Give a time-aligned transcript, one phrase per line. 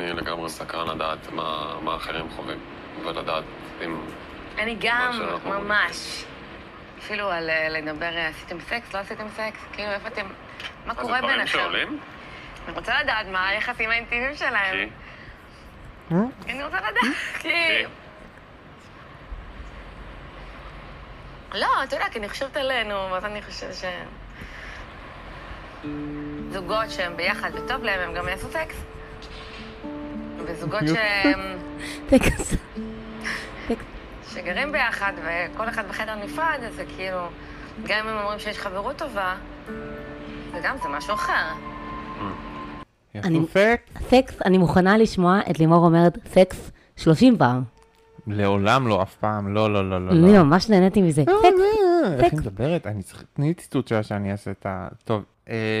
[0.00, 2.58] אני לגמרי סקרן לדעת מה, מה אחרים חווים,
[3.04, 3.44] ולדעת
[3.84, 4.00] אם...
[4.58, 5.38] אני גם.
[5.44, 6.24] ממש.
[6.98, 9.60] אפילו על לדבר, עשיתם סקס, לא עשיתם סקס?
[9.72, 10.26] כאילו, איפה אתם...
[10.86, 11.58] מה אז זה קורה דברים ביניכם?
[11.58, 11.98] שעולים?
[12.68, 14.88] אני רוצה לדעת מה היחסים האינטימיים שלהם.
[16.08, 16.14] כי...
[16.52, 17.84] אני רוצה לדעת, כי...
[21.54, 23.84] לא, אתה יודע, כי אני חושבת עלינו, ואז אני חושבת ש...
[26.50, 28.84] זוגות שהם ביחד וטוב להם, הם גם יעשו סקס.
[30.48, 31.40] וזוגות שהם...
[32.08, 32.54] טקס.
[34.32, 37.18] שגרים ביחד וכל אחד בחדר נפרד, אז זה כאילו,
[37.86, 39.34] גם אם הם אומרים שיש חברות טובה,
[40.52, 41.52] וגם זה משהו אחר.
[43.24, 44.02] סקס?
[44.08, 47.62] סקס, אני מוכנה לשמוע את לימור אומרת סקס 30 פעם.
[48.26, 50.12] לעולם לא, אף פעם, לא, לא, לא, לא.
[50.12, 51.22] אני ממש נהניתי מזה.
[51.26, 51.58] לא, סקס.
[51.58, 52.38] לא, איך היא סקס.
[52.38, 52.86] מדברת?
[52.86, 54.88] אני צריך, תני לי ציטוט שלה שאני אעשה את ה...
[55.04, 55.22] טוב,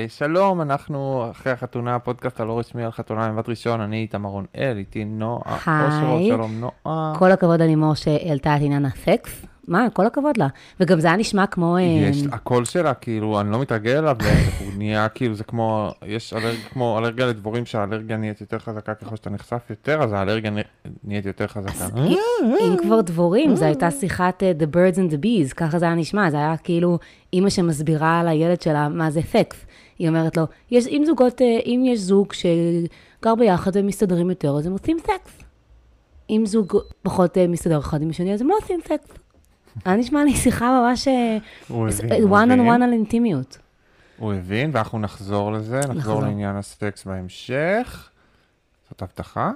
[0.08, 5.04] שלום, אנחנו אחרי החתונה, הפודקאסט הלא רשמי על חתונה ממבט ראשון, אני איתמר רונאל, איתי
[5.04, 5.54] נועה
[5.86, 6.28] אושרו, היי.
[6.28, 7.12] שלום נועה.
[7.18, 9.46] כל הכבוד ללימור שהעלתה את עניין הסקס.
[9.68, 10.46] מה, כל הכבוד לה.
[10.80, 11.76] וגם זה היה נשמע כמו...
[11.76, 14.16] אה, יש, הקול שלה, כאילו, אני לא מתרגל אליו,
[14.64, 19.16] הוא נהיה כאילו, זה כמו, יש אלרגיה, כמו אלרגיה לדבורים שהאלרגיה נהיית יותר חזקה ככל
[19.16, 20.60] שאתה נחשף יותר, אז האלרגיה נה-
[21.04, 21.86] נהיית יותר חזקה.
[21.96, 22.18] אם
[22.60, 25.94] אם כבר דבורים, זו הייתה שיחת אה, The Birds and the Bees, ככה זה היה
[25.94, 26.98] נשמע, זה היה כאילו
[27.32, 29.56] אימא שמסבירה לילד שלה מה זה סקס.
[29.98, 34.56] היא אומרת לו, יש, אם זוגות, אה, אם יש זוג שגר ביחד והם מסתדרים יותר,
[34.58, 35.38] אז הם עושים סקס.
[36.30, 36.72] אם זוג
[37.02, 39.18] פחות מסתדר אחד עם השני, אז הם לא עושים סקס.
[39.84, 41.38] היה נשמע לי שיחה ממש אה,
[41.68, 42.38] הוא הבין, הוא הבין.
[42.38, 43.58] one on one על אינטימיות.
[44.18, 46.22] הוא הבין, ואנחנו נחזור לזה, נחזור נחזור.
[46.22, 48.08] לעניין הסקס בהמשך.
[48.90, 49.50] זאת הבטחה.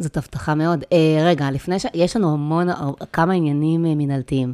[0.00, 0.84] זאת הבטחה מאוד.
[0.92, 0.96] אה,
[1.26, 1.86] רגע, לפני ש...
[1.94, 2.68] יש לנו המון,
[3.12, 4.52] כמה עניינים אה, מנהלתיים.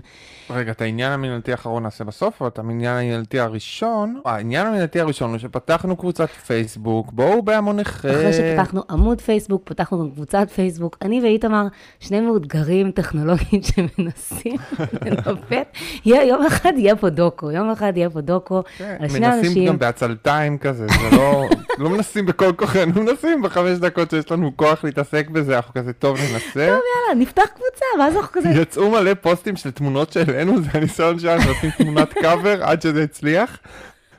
[0.51, 5.01] רגע, את העניין המינהלתי האחרון נעשה בסוף, אבל את העניין המינהלתי הראשון, אה, העניין המינהלתי
[5.01, 8.09] הראשון הוא שפתחנו קבוצת פייסבוק, בואו בהמוניכם.
[8.09, 11.67] אחרי שפתחנו עמוד פייסבוק, פתחנו גם קבוצת פייסבוק, אני ואיתמר,
[12.01, 14.57] שני מאותגרים טכנולוגיים שמנסים.
[16.05, 19.45] יהיה- יום אחד יהיה פה דוקו, יום אחד יהיה פה דוקו כן, על שני מנסים
[19.51, 19.69] אנשים.
[19.69, 21.49] גם בעצלתיים כזה, זה לא,
[21.79, 26.19] לא מנסים בכל כוחנו, מנסים בחמש דקות שיש לנו כוח להתעסק בזה, אנחנו כזה טוב
[26.19, 26.61] ננסה.
[26.65, 31.43] יאללה, נפתח קבוצה, ואז אנחנו כזה, יצאו מלא פוסטים של תמונות שהעלינו, זה הניסיון שלנו
[31.51, 33.59] לשים תמונת קאבר עד שזה הצליח.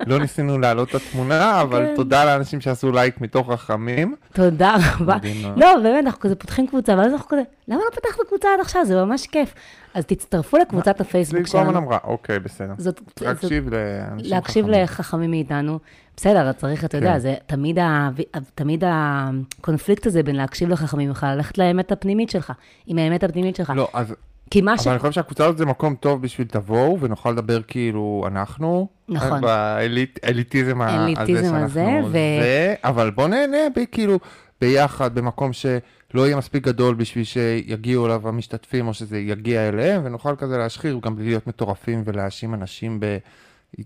[0.07, 1.95] לא ניסינו להעלות את התמונה, אבל כן.
[1.95, 4.15] תודה לאנשים שעשו לייק מתוך רחמים.
[4.33, 5.17] תודה רבה.
[5.55, 8.85] לא, באמת, אנחנו כזה פותחים קבוצה, ואז אנחנו כזה, למה לא פתחנו קבוצה עד עכשיו?
[8.85, 9.53] זה ממש כיף.
[9.93, 11.85] אז תצטרפו לקבוצת הפייסבוק צבי קולמן שלנו.
[11.85, 12.73] אמרה, אוקיי, בסדר.
[12.77, 14.83] זאת, להקשיב לאנשים להקשיב חכמים.
[14.83, 15.79] לחכמים מאיתנו.
[16.17, 17.19] בסדר, צריך, אתה יודע, כן.
[17.19, 18.09] זה תמיד, ה,
[18.55, 22.53] תמיד הקונפליקט הזה בין להקשיב לחכמים לך, ללכת לאמת הפנימית שלך,
[22.85, 23.73] עם האמת הפנימית שלך.
[23.75, 24.15] לא, אז,
[24.49, 24.81] כי מה ש...
[24.81, 28.87] אבל אני חושב שהקבוצה הזאת זה מקום טוב בשביל תבואו, ונוכל לדבר כאילו אנחנו.
[29.09, 29.41] נכון.
[29.41, 34.19] באליטיזם הזה האליטיזם שאנחנו הזה, ו- זה, אבל בוא נהנה ב- כאילו
[34.61, 40.35] ביחד, במקום שלא יהיה מספיק גדול בשביל שיגיעו אליו המשתתפים, או שזה יגיע אליהם, ונוכל
[40.37, 43.17] כזה להשחיר, גם בלי להיות מטורפים ולהאשים אנשים ב...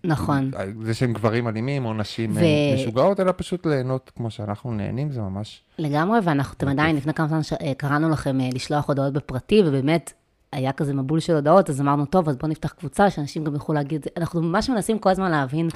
[0.04, 0.52] נכון.
[0.82, 5.12] זה שהם גברים אלימים או נשים ו- אה, משוגעות, אלא פשוט ליהנות כמו שאנחנו נהנים,
[5.12, 5.62] זה ממש...
[5.80, 9.62] לגמרי, ואנחנו אתם עדיין, לפני כמה זמן ש- אה, קראנו לכם אה, לשלוח הודעות בפרטי,
[9.66, 10.14] ובאמת
[10.54, 13.76] היה כזה מבול של הודעות, אז אמרנו, טוב, אז בואו נפתח קבוצה, שאנשים גם יוכלו
[13.76, 15.70] להגיד, אנחנו ממש מנסים כל הזמן להבין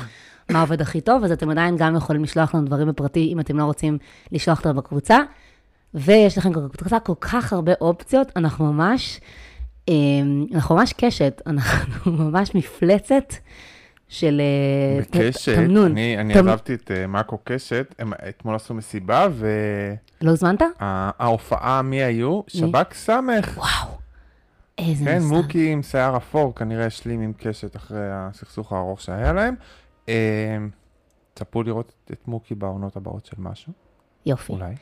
[0.49, 3.57] מה עובד הכי טוב, אז אתם עדיין גם יכולים לשלוח לנו דברים בפרטי, אם אתם
[3.57, 3.97] לא רוצים
[4.31, 5.17] לשלוח אותם בקבוצה.
[5.93, 9.19] ויש לכם בקבוצה כל כך הרבה אופציות, אנחנו ממש,
[9.89, 9.93] אה,
[10.53, 13.33] אנחנו ממש קשת, אנחנו ממש מפלצת
[14.07, 15.91] של אה, בקשת, תמנון.
[15.91, 19.27] אני אני תמ- עזבתי את אה, מאקו קשת, הם אתמול עשו מסיבה,
[20.21, 20.61] לא הוזמנת?
[20.81, 22.41] וההופעה, מי היו?
[22.47, 23.57] שב"כ סמך.
[23.57, 23.97] וואו,
[24.77, 25.35] איזה כן, מסע.
[25.35, 29.55] מוקי עם שיער אפור, כנראה השלים עם קשת אחרי הסכסוך הארוך שהיה להם.
[30.09, 30.57] אה,
[31.35, 33.73] צפו לראות את מוקי בעונות הבאות של משהו,
[34.25, 34.53] יופי.
[34.53, 34.75] אולי.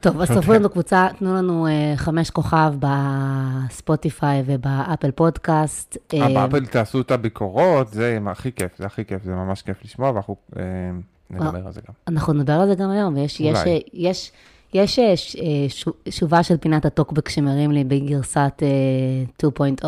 [0.00, 0.42] טוב, אז אוקיי.
[0.42, 5.96] צפו לנו בקבוצה, תנו לנו אה, חמש כוכב בספוטיפיי ובאפל פודקאסט.
[6.14, 9.84] אה, אה, באפל תעשו את הביקורות, זה הכי כיף, זה הכי כיף, זה ממש כיף
[9.84, 10.62] לשמוע, ואנחנו אה,
[11.30, 11.94] נדבר על זה גם.
[12.08, 13.58] אנחנו נדבר על זה גם היום, ויש יש.
[13.66, 14.32] אה, יש,
[14.74, 15.66] יש אה, אה,
[16.10, 19.48] שובה של פינת הטוקבק שמרים לי בגרסת אה,
[19.82, 19.86] 2.0,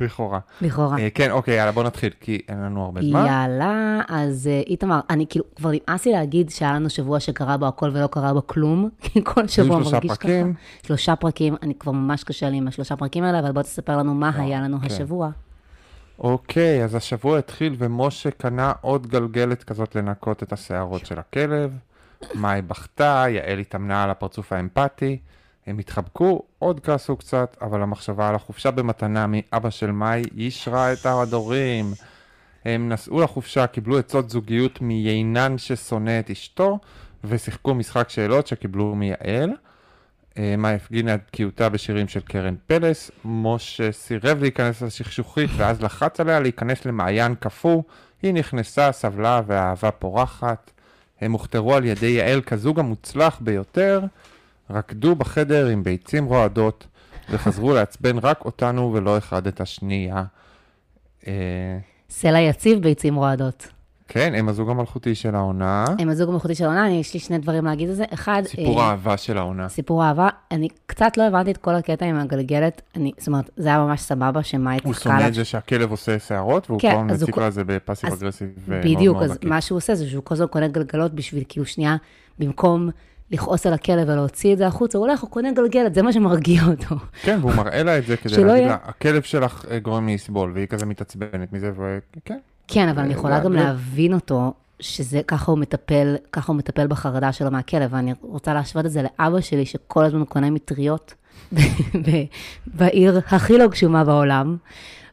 [0.00, 0.38] לכאורה.
[0.60, 0.98] לכאורה.
[0.98, 3.26] אה, כן, אוקיי, יאללה, בוא נתחיל, כי אין לנו הרבה זמן.
[3.26, 7.66] יאללה, אז אה, איתמר, אני כאילו, כבר נמאס לי להגיד שהיה לנו שבוע שקרה בו
[7.66, 10.06] הכל ולא קרה בו כלום, כי כל שבוע מרגיש ככה.
[10.06, 10.54] פרקים.
[10.86, 14.14] שלושה פרקים, אני כבר ממש קשה לי עם השלושה פרקים האלה, אבל בוא תספר לנו
[14.14, 14.86] מה היה לנו כן.
[14.86, 15.30] השבוע.
[16.18, 21.70] אוקיי, אז השבוע התחיל ומשה קנה עוד גלגלת כזאת לנקות את השערות של הכלב.
[22.34, 25.18] מאי בכתה, יעל התאמנה על הפרצוף האמפתי.
[25.66, 31.06] הם התחבקו, עוד כעסו קצת, אבל המחשבה על החופשה במתנה מאבא של מאי אישרה את
[31.06, 31.92] ההדורים.
[32.64, 36.78] הם נסעו לחופשה, קיבלו עצות זוגיות מיינן ששונא את אשתו,
[37.24, 39.50] ושיחקו משחק שאלות שקיבלו מיעל.
[40.38, 46.20] אה, מאי הפגינה את בקיאותה בשירים של קרן פלס, משה סירב להיכנס לשכשוכית ואז לחץ
[46.20, 47.82] עליה להיכנס למעיין קפוא,
[48.22, 50.70] היא נכנסה, סבלה והאהבה פורחת.
[51.20, 54.00] הם הוכתרו על ידי יעל כזוג המוצלח ביותר,
[54.70, 56.86] רקדו בחדר עם ביצים רועדות
[57.30, 60.24] וחזרו לעצבן רק אותנו ולא אחד את השנייה.
[61.26, 61.78] אה,
[62.10, 63.68] סלע יציב, ביצים רועדות.
[64.08, 65.84] כן, הם הזוג המלכותי של העונה.
[65.98, 68.04] הם הזוג המלכותי של העונה, יש לי שני דברים להגיד על זה.
[68.14, 69.68] אחד, סיפור אה, האהבה של העונה.
[69.68, 70.28] סיפור אהבה.
[70.50, 72.82] אני קצת לא הבנתי את כל הקטע עם הגלגלת.
[72.96, 75.28] אני, זאת אומרת, זה היה ממש סבבה שמאי הוא צחקה שונא עליו.
[75.28, 78.22] את זה שהכלב עושה שערות, והוא כן, אז הוא מציק לה את זה בפאסיב אז
[78.22, 79.50] אגרסיב מאוד בדיוק, מאוד אז עקיף.
[79.50, 81.96] מה שהוא עושה זה שהוא כל הזמן קונה גלגלות בשביל כאילו שנייה,
[82.38, 82.90] במקום
[83.30, 86.62] לכעוס על הכלב ולהוציא את זה החוצה, הוא הולך, הוא קונה גלגלת, זה מה שמרגיע
[86.64, 86.94] אותו.
[87.22, 90.52] כן, והוא מראה לה את זה כדי להגיד לה, הכלב שלך אה, גורם לי לסבול,
[90.54, 91.72] והיא כזה מתעצבנת מזה,
[92.16, 92.38] וכן.
[92.68, 96.86] כן, אבל אני זה- יכולה גם להבין אותו, שזה, ככה הוא מטפל, ככה הוא מטפל
[96.86, 101.14] בחרדה שלו מהכלב, ואני רוצה להשוות את זה לאבא שלי, שכל הזמן קונה מטריות
[102.66, 104.56] בעיר הכי לא גשומה בעולם.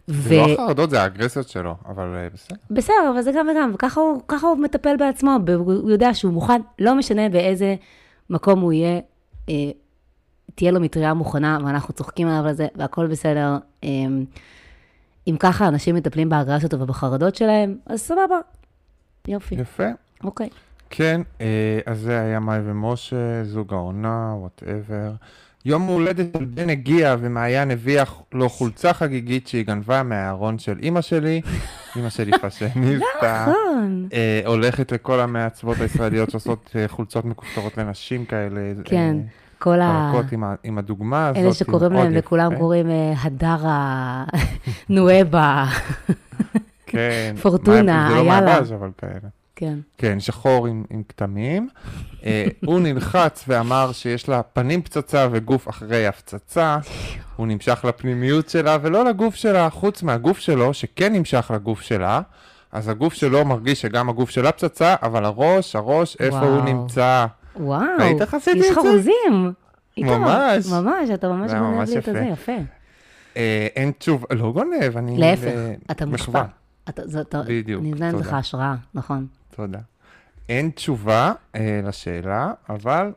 [0.10, 0.30] ו...
[0.30, 2.56] זה לא החרדות, זה האגרסיות שלו, אבל אה, בסדר.
[2.72, 6.62] בסדר, אבל זה גם וגם, וככה הוא, ככה הוא מטפל בעצמו, הוא יודע שהוא מוכן,
[6.80, 7.76] לא משנה באיזה
[8.30, 9.00] מקום הוא יהיה,
[9.50, 9.54] אה,
[10.56, 13.58] תהיה לו מטריה מוכנה, ואנחנו צוחקים עליו על זה, והכל בסדר.
[13.84, 13.90] אה,
[15.28, 18.40] אם ככה אנשים מטפלים באגרסיות ובחרדות שלהם, אז סבבה.
[19.28, 19.88] יופי, יפה.
[20.24, 20.50] אוקיי.
[20.90, 25.12] כן, אה, אז זה היה מאי ומשה, זוג העונה, whatever.
[25.66, 31.02] יום הולדת של בן הגיע, ומעיין הביאה לו חולצה חגיגית שהיא גנבה מהארון של אימא
[31.02, 31.42] שלי.
[31.96, 33.46] אימא שלי פאשניסטה.
[33.50, 34.08] נכון.
[34.14, 38.62] אה, הולכת לכל המעצבות הישראליות שעושות אה, חולצות מכופתרות לנשים כאלה.
[38.84, 39.18] כן,
[39.60, 40.12] כל ה...
[40.32, 41.44] עם, ה- עם הדוגמה הזאת.
[41.44, 42.14] אלה שקוראים להם.
[42.14, 44.24] לכולם קוראים אה, הדרה,
[44.90, 45.66] נואבה,
[46.86, 47.36] כן.
[47.42, 48.42] פורטונה, מה- זה לא יאללה.
[48.42, 49.30] מהבאז, אבל כאלה.
[49.56, 49.80] כן.
[49.98, 51.70] כן, שחור עם, עם כתמים.
[52.26, 56.78] אה, הוא נלחץ ואמר שיש לה פנים פצצה וגוף אחרי הפצצה.
[57.36, 62.22] הוא נמשך לפנימיות שלה ולא לגוף שלה, חוץ מהגוף שלו, שכן נמשך לגוף שלה.
[62.72, 66.64] אז הגוף שלו מרגיש שגם הגוף שלה פצצה, אבל הראש, הראש, איפה הוא וואו.
[66.66, 67.26] נמצא?
[67.60, 68.82] וואו, ראית איך עשיתי יש את זה?
[68.82, 69.54] חרוזים.
[69.98, 70.68] איתמר, ממש.
[70.72, 72.52] ממש, אתה ממש גונב לי את הזה, יפה.
[73.38, 75.18] אה, אין תשובה, לא גונב, אני...
[75.18, 76.44] להפך, ב- אתה מושפע.
[77.48, 78.38] בדיוק, אני נותנת לך תודה.
[78.38, 79.28] השראה, נכון.
[79.56, 79.80] תודה.
[80.50, 83.12] אין תשובה אה, לשאלה, אבל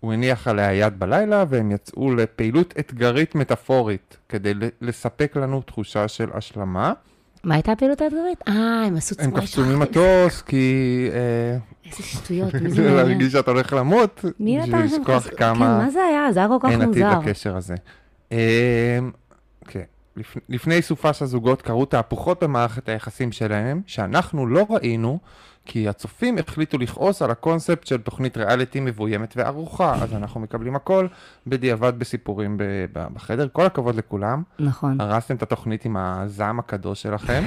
[0.00, 6.28] הוא הניח עליה יד בלילה והם יצאו לפעילות אתגרית מטאפורית כדי לספק לנו תחושה של
[6.34, 6.92] השלמה.
[7.44, 8.38] מה הייתה הפעילות האתגרית?
[8.48, 8.54] אה,
[8.86, 11.58] הם עשו הם צבא קפצו ממטוס כי אה,
[11.90, 12.96] איזה שטויות, מי זה מעניין?
[12.96, 16.32] להרגיש שאתה הולך למות, מי בשביל נתן שם לשכוח כמה כן, מה זה היה?
[16.32, 17.18] זה היה כל כך אין עתיד מוזר.
[17.18, 17.74] לקשר הזה.
[18.32, 18.98] אה,
[19.68, 19.82] כן.
[20.16, 25.18] לפ- לפני סופש הזוגות קרו תהפוכות במערכת היחסים שלהם, שאנחנו לא ראינו,
[25.66, 31.06] כי הצופים החליטו לכעוס על הקונספט של תוכנית ריאליטי מבוימת וערוכה, אז אנחנו מקבלים הכל
[31.46, 32.56] בדיעבד בסיפורים
[32.92, 33.48] בחדר.
[33.52, 35.00] כל הכבוד לכולם, נכון.
[35.00, 37.44] הרסתם את התוכנית עם הזעם הקדוש שלכם.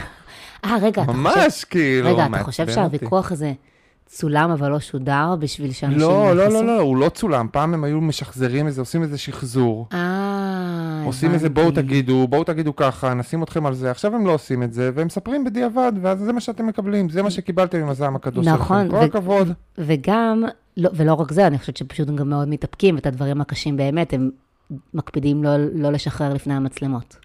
[0.66, 1.20] אה, רגע, אתה חושב...
[1.20, 2.70] ממש, כאילו, רגע, אתה חושב.
[2.70, 3.54] שהוויכוח הזה
[4.06, 6.64] צולם אבל לא שודר בשביל שאנשים לא, לא, יחסו?
[6.64, 9.88] לא, לא, הוא לא צולם, פעם הם היו משחזרים איזה, עושים איזה שחזור.
[9.94, 11.50] אה, עושים איזה.
[11.50, 14.92] בואו תגידו, בואו תגידו ככה, נשים אתכם על זה, עכשיו הם לא עושים את זה,
[14.96, 18.86] והם מספרים בדיעבד, ואז זה מה שאתם מקבלים, זה מה שקיבלתם עם הזעם הקדוש נכון,
[18.86, 19.48] שלכם, כל הכבוד.
[19.78, 20.44] וגם,
[20.78, 24.14] לא, ולא רק זה, אני חושבת שפשוט הם גם מאוד מתאפקים, ואת הדברים הקשים באמת,
[24.14, 24.30] הם
[24.94, 27.18] מקפידים לא, לא לשחרר לפני המצלמות.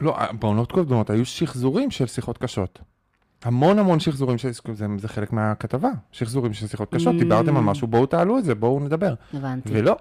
[0.00, 2.78] לא, בעונות קודמות היו שחזורים של שיחות קשות.
[3.46, 4.50] המון המון שחזורים, של...
[4.72, 7.18] זה, זה חלק מהכתבה, שחזורים של שיחות קשות, Mm.
[7.18, 9.14] דיברתם על משהו, בואו תעלו את זה, בואו נדבר.
[9.34, 9.68] הבנתי.
[9.72, 9.96] ולא,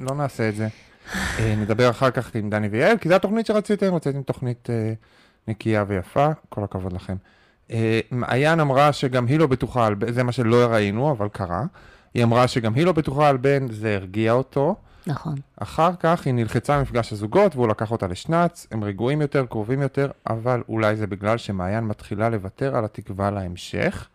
[0.00, 0.68] לא נעשה את זה.
[1.38, 4.92] אה, נדבר אחר כך עם דני ויעל, כי זו התוכנית שרציתם, רציתם תוכנית אה,
[5.48, 7.16] נקייה ויפה, כל הכבוד לכם.
[7.70, 11.64] אה, מעיין אמרה שגם היא לא בטוחה על בן, זה מה שלא ראינו, אבל קרה.
[12.14, 14.76] היא אמרה שגם היא לא בטוחה על בן, זה הרגיע אותו.
[15.06, 15.34] נכון.
[15.60, 20.10] אחר כך היא נלחצה ממפגש הזוגות והוא לקח אותה לשנץ, הם רגועים יותר, קרובים יותר,
[20.30, 24.08] אבל אולי זה בגלל שמעיין מתחילה לוותר על התקווה להמשך.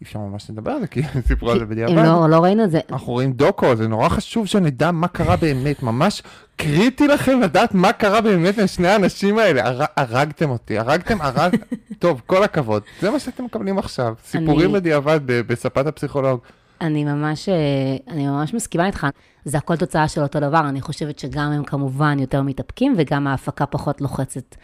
[0.00, 1.94] אי אפשר ממש לדבר על זה, כי סיפרו על זה בדיעבד.
[1.96, 2.80] לא, לא ראינו את זה.
[2.90, 6.22] אנחנו רואים דוקו, זה נורא חשוב שנדע מה קרה באמת, ממש
[6.56, 9.66] קריטי לכם לדעת מה קרה באמת עם שני האנשים האלה.
[9.68, 9.80] הר...
[9.96, 11.56] הרגתם אותי, הרגתם, הרג...
[11.98, 12.82] טוב, כל הכבוד.
[13.00, 14.14] זה מה שאתם מקבלים עכשיו.
[14.26, 16.40] סיפורים אני- בדיעבד ב- בספת הפסיכולוג.
[16.82, 17.54] אני ממש, אה,
[18.08, 19.06] אני ממש מסכימה איתך.
[19.44, 20.68] זה הכל תוצאה של אותו דבר.
[20.68, 24.56] אני חושבת שגם הם כמובן יותר מתאפקים, וגם ההפקה פחות לוחצת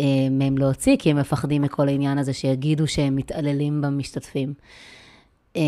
[0.00, 4.54] אה, מהם להוציא, כי הם מפחדים מכל העניין הזה שיגידו שהם מתעללים במשתתפים.
[5.56, 5.62] אה,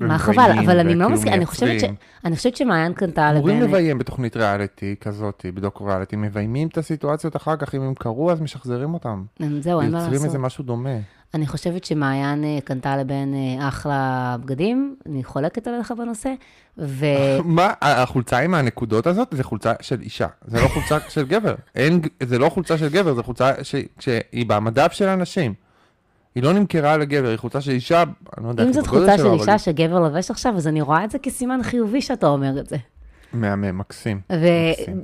[0.00, 1.84] מה חבל, אבל אני מאוד מסכימה, אני חושבת ש-.
[2.24, 3.68] אני חושבת שמעיין קנתה אמורים לבין...
[3.68, 8.40] לביים בתוכנית ריאליטי כזאת, בדוקו ריאליטי, מביימים את הסיטואציות אחר כך, אם הם קרו אז
[8.40, 9.24] משחזרים אותם.
[9.60, 10.40] זהו, אין מה יוצרים איזה לעשות.
[10.40, 10.98] משהו דומה.
[11.34, 16.32] אני חושבת שמעיין אה, קנתה לבן אה, אחלה בגדים, אני חולקת עליך בנושא,
[16.78, 17.06] ו...
[17.44, 21.54] מה, החולצה עם הנקודות הזאת זה חולצה של אישה, זה לא חולצה של גבר.
[21.74, 25.54] אין, זה לא חולצה של גבר, זה חולצה ש, שהיא במדף של אנשים.
[26.34, 28.02] היא לא נמכרה לגבר, היא חולצה של אישה,
[28.38, 30.80] אני לא יודע אם זאת חולצה של שלו, אבל אישה שגבר לובש עכשיו, אז אני
[30.80, 32.76] רואה את זה כסימן חיובי שאתה אומר את זה.
[33.32, 34.20] מהמם, מקסים.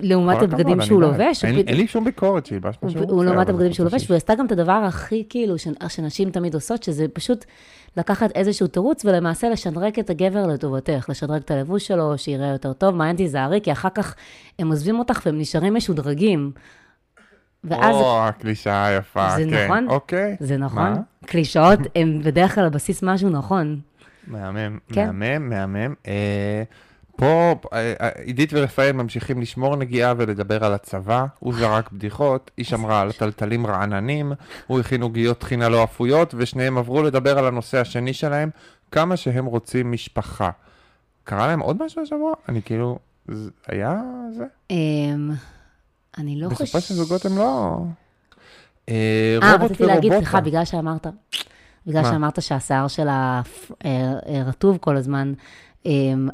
[0.00, 1.02] ולעומת הבגדים שהוא.
[1.02, 3.24] לובש, אין לי שום ביקורת שילבש מה שהוא הוא רוצה.
[3.24, 5.54] לעומת הבגדים זה שהוא לובש, והיא עשתה גם את הדבר הכי כאילו,
[5.88, 7.44] שנשים תמיד עושות, שזה פשוט
[7.96, 12.94] לקחת איזשהו תירוץ ולמעשה לשדרג את הגבר לטובתך, לשדרג את הלבוש שלו, שיראה יותר טוב,
[12.94, 14.14] מעיין תיזהרי, כי אחר כך
[14.58, 16.52] הם עוזבים אותך והם נשארים משודרגים.
[17.64, 19.64] ואז, או, הקלישאה היפה, זה כן.
[19.64, 19.86] נכון?
[19.88, 20.36] אוקיי.
[20.40, 20.92] זה נכון?
[21.26, 23.80] קלישאות הן בדרך כלל על בסיס משהו נכון.
[24.26, 25.10] מהמם, כן.
[25.12, 25.94] מהמם, מהמם.
[27.18, 31.26] פה אה, אה, עידית ורפאל ממשיכים לשמור נגיעה ולדבר על הצבא.
[31.38, 34.32] הוא זרק בדיחות, היא שמרה על טלטלים רעננים,
[34.66, 38.50] הוא הכין עוגיות טחינה לא אפויות, ושניהם עברו לדבר על הנושא השני שלהם,
[38.90, 40.50] כמה שהם רוצים משפחה.
[41.24, 42.32] קרה להם עוד משהו השבוע?
[42.48, 42.98] אני כאילו,
[43.66, 44.02] היה
[44.36, 44.44] זה?
[44.70, 45.30] אמ,
[46.18, 46.82] אני לא בסופו חושבת...
[46.82, 47.78] של זוגות הם לא...
[48.88, 50.12] אה, אה, רציתי להגיד.
[50.12, 51.06] סליחה, בגלל שאמרת,
[51.86, 52.04] בגלל?
[52.04, 53.42] שאמרת שהשיער שלה
[54.46, 55.32] רטוב כל הזמן,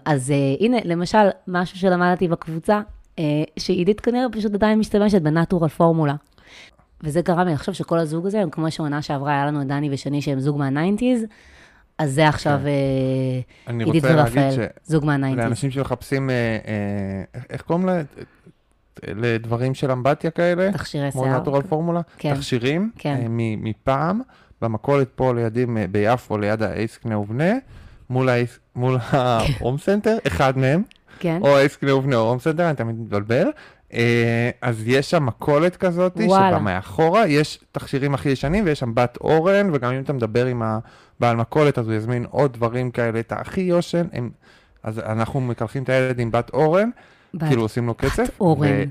[0.05, 2.81] אז אה, הנה, למשל, משהו שלמדתי בקבוצה,
[3.19, 3.25] אה,
[3.59, 6.15] שעידית כנראה פשוט עדיין משתמשת ב Natural Formula.
[7.03, 9.89] וזה גרם לי לחשוב שכל הזוג הזה, הם כמו שעונה שעברה, היה לנו את דני
[9.93, 11.25] ושני שהם זוג מהניינטיז,
[11.99, 12.67] אז זה עכשיו כן.
[13.75, 14.51] אה, עידית ורפאל,
[14.85, 15.45] זוג מהניינטיז.
[15.45, 16.31] לאנשים שמחפשים,
[17.51, 18.03] איך- קוראים לה?
[19.09, 20.73] לדברים של אמבטיה כאלה?
[20.73, 21.41] תכשירי כמו שיער.
[21.41, 22.01] Natural Formula?
[22.19, 22.35] כן.
[22.35, 22.91] תכשירים?
[22.99, 23.27] כן.
[23.29, 24.21] מ- מפעם,
[24.63, 27.53] במכולת פה לידי, ביפו, ליד האייס קנה ובנה,
[28.11, 30.83] מול האייס- מול ההום סנטר, אחד מהם,
[31.19, 31.39] כן.
[31.43, 31.59] או
[31.97, 33.49] ובנה או הום סנטר, אני תמיד מתבלבל.
[33.93, 36.17] אה, אז יש שם מכולת כזאת.
[36.51, 40.63] שבה מאחורה יש תכשירים הכי ישנים, ויש שם בת אורן, וגם אם אתה מדבר עם
[40.63, 44.31] הבעל מכולת, אז הוא יזמין עוד דברים כאלה, את הכי יושן, הם...
[44.83, 46.91] אז אנחנו מקלחים את הילד עם בת אורן,
[47.49, 48.41] כאילו עושים לו קצף,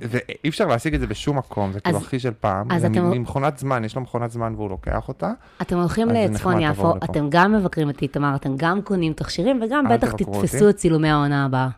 [0.10, 3.84] ואי אפשר להשיג את זה בשום מקום, זה כאילו הכי של פעם, זה ממכונת זמן,
[3.86, 5.32] יש לו מכונת זמן והוא לוקח אותה,
[5.62, 6.94] אתם הולכים לצפון יפו.
[7.04, 10.70] אתם גם מבקרים את איתמר, אתם גם קונים תכשירים, וגם בטח תתפסו.
[10.70, 11.70] את צילומי העונה הבאה.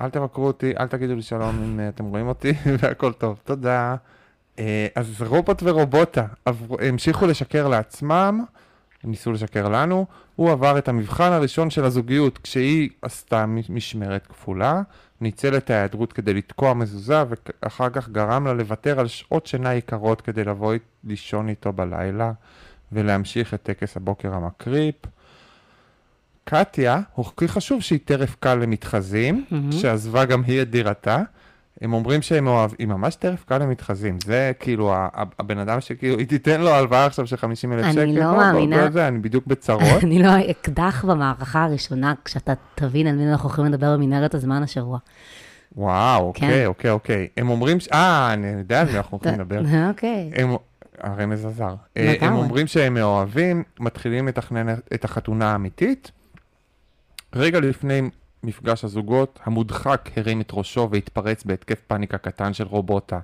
[0.00, 3.96] אל תבקרו אותי, אל תגידו לי שלום אם אה, אתם רואים אותי, והכל טוב, תודה.
[4.58, 6.24] אה, אז רובוט ורובוטה
[6.78, 8.44] המשיכו לשקר לעצמם,
[9.04, 14.82] ניסו לשקר לנו, הוא עבר את המבחן הראשון של הזוגיות כשהיא עשתה משמרת כפולה,
[15.20, 20.20] ניצל את ההיעדרות כדי לתקוע מזוזה ואחר כך גרם לה לוותר על שעות שינה יקרות
[20.20, 22.32] כדי לבוא לישון איתו בלילה
[22.92, 24.94] ולהמשיך את טקס הבוקר המקריפ.
[26.44, 29.72] קטיה הוכיחה שוב שהיא טרף קל למתחזים, מהמם.
[29.72, 31.22] שעזבה גם היא את דירתה.
[31.80, 34.94] הם אומרים שהם אוהבים, היא ממש טרף קל למתחזים, זה כאילו
[35.38, 38.32] הבן אדם שכאילו, היא תיתן לו הלוואה עכשיו של 50 אלף אני שקל, לא בוא,
[38.32, 38.90] בוא, מאמינה.
[38.90, 40.02] זה, אני בדיוק בצרות.
[40.04, 44.98] אני לא אקדח במערכה הראשונה, כשאתה תבין על מי אנחנו הולכים לדבר במנהרת הזמן השבוע.
[45.76, 46.46] וואו, כן.
[46.46, 47.28] אוקיי, אוקיי, אוקיי.
[47.36, 49.62] הם אומרים, אה, אני יודע על מי אנחנו הולכים לדבר.
[49.88, 50.30] אוקיי.
[50.36, 50.56] הם,
[51.00, 51.74] הרמז עזר.
[51.96, 52.14] אה.
[52.20, 56.10] הם אומרים שהם מאוהבים, מתחילים לתכנן את החתונה האמיתית.
[57.34, 58.02] רגע לפני
[58.46, 63.18] מפגש הזוגות, המודחק הרים את ראשו והתפרץ בהתקף פאניקה קטן של רובוטה.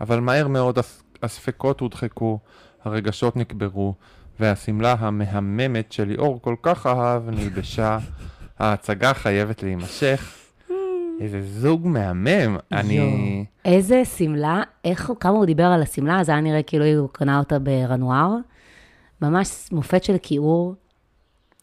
[0.00, 2.38] אבל מהר מאוד הס- הספקות הודחקו,
[2.84, 3.94] הרגשות נקברו,
[4.40, 7.98] והשמלה המהממת שליאור כל כך אהב נלבשה.
[8.58, 10.34] ההצגה חייבת להימשך.
[11.20, 12.56] איזה זוג מהמם.
[12.72, 13.44] אני...
[13.64, 17.58] איזה שמלה, איך, כמה הוא דיבר על השמלה, זה היה נראה כאילו הוא קנה אותה
[17.58, 18.30] ברנואר.
[19.22, 20.74] ממש מופת של כיעור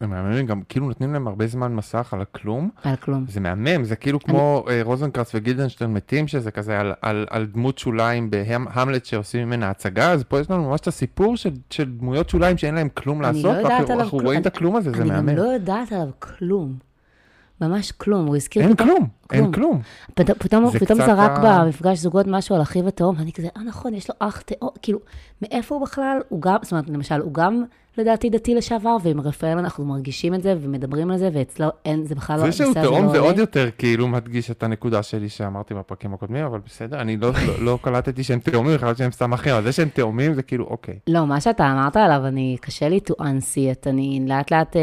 [0.04, 2.70] הם מהממים, גם כאילו נותנים להם הרבה זמן מסך על הכלום.
[2.84, 3.26] על כלום.
[3.28, 7.78] זה מהמם, זה כאילו כמו אה, רוזנקרץ וגילדנשטיין מתים, שזה כזה על, על, על דמות
[7.78, 12.30] שוליים בהמלט שעושים ממנה הצגה, אז פה יש לנו ממש את הסיפור של, של דמויות
[12.30, 14.24] שוליים שאין להם כלום אני לעשות, לא ואנחנו עליו כלום.
[14.26, 15.30] רואים את הכלום הזה, זה אני מהמם.
[15.30, 16.76] גם לא יודעת עליו כלום.
[17.62, 19.54] ממש כלום, הוא הזכיר אין כלום, אין כלום.
[19.54, 19.82] כלום.
[20.14, 23.94] פת- פתאום פתאום זרק ה- במפגש זוגות משהו על אחיו התאום, ואני כזה, אה נכון,
[23.94, 25.00] יש לו אח תאום, כאילו,
[25.42, 26.18] מאיפה הוא בכלל?
[26.30, 27.64] הוא גם, זאת אומרת, למשל, הוא גם
[27.98, 32.16] לדעתי דתי לשעבר, ועם רפאל אנחנו מרגישים את זה ומדברים על זה, ואצלו אין, זה
[32.16, 33.30] בכלל לא, זה שהוא תאום לא זה עולה.
[33.30, 37.66] עוד יותר כאילו מדגיש את הנקודה שלי שאמרתי בפרקים הקודמים, אבל בסדר, אני לא, לא,
[37.66, 41.00] לא קלטתי שהם תאומים, חשבתי שהם סתם אחים, אבל זה שהם תאומים זה כאילו, אוקיי.
[41.08, 44.76] לא, מה שאתה אמרת עליו, אני, קשה לי to unsee it, אני לאט לאט...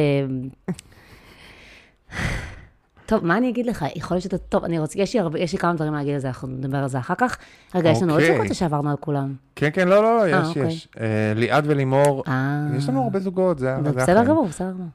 [3.12, 3.84] אה, טוב, מה אני אגיד לך?
[3.96, 4.38] יכול להיות שאתה...
[4.38, 4.98] טוב, אני רוצה...
[4.98, 7.14] יש לי, הרבה, יש לי כמה דברים להגיד על זה, אנחנו נדבר על זה אחר
[7.18, 7.36] כך.
[7.74, 8.36] רגע, יש לנו עוד אוקיי.
[8.36, 9.34] זוגות או שעברנו על כולם?
[9.56, 10.66] כן, כן, לא, לא, לא, יש, אוקיי.
[10.66, 10.88] יש.
[11.00, 12.66] אה, ליעד ולימור, אה...
[12.76, 14.28] יש לנו הרבה זוגות, זה זה בסדר החיים.
[14.28, 14.88] גמור, בסדר גמור.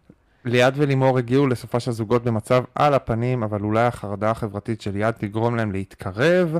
[0.45, 5.13] ליעד ולימור הגיעו לסופה של זוגות במצב על הפנים, אבל אולי החרדה החברתית של ליעד
[5.13, 6.57] תגרום להם להתקרב,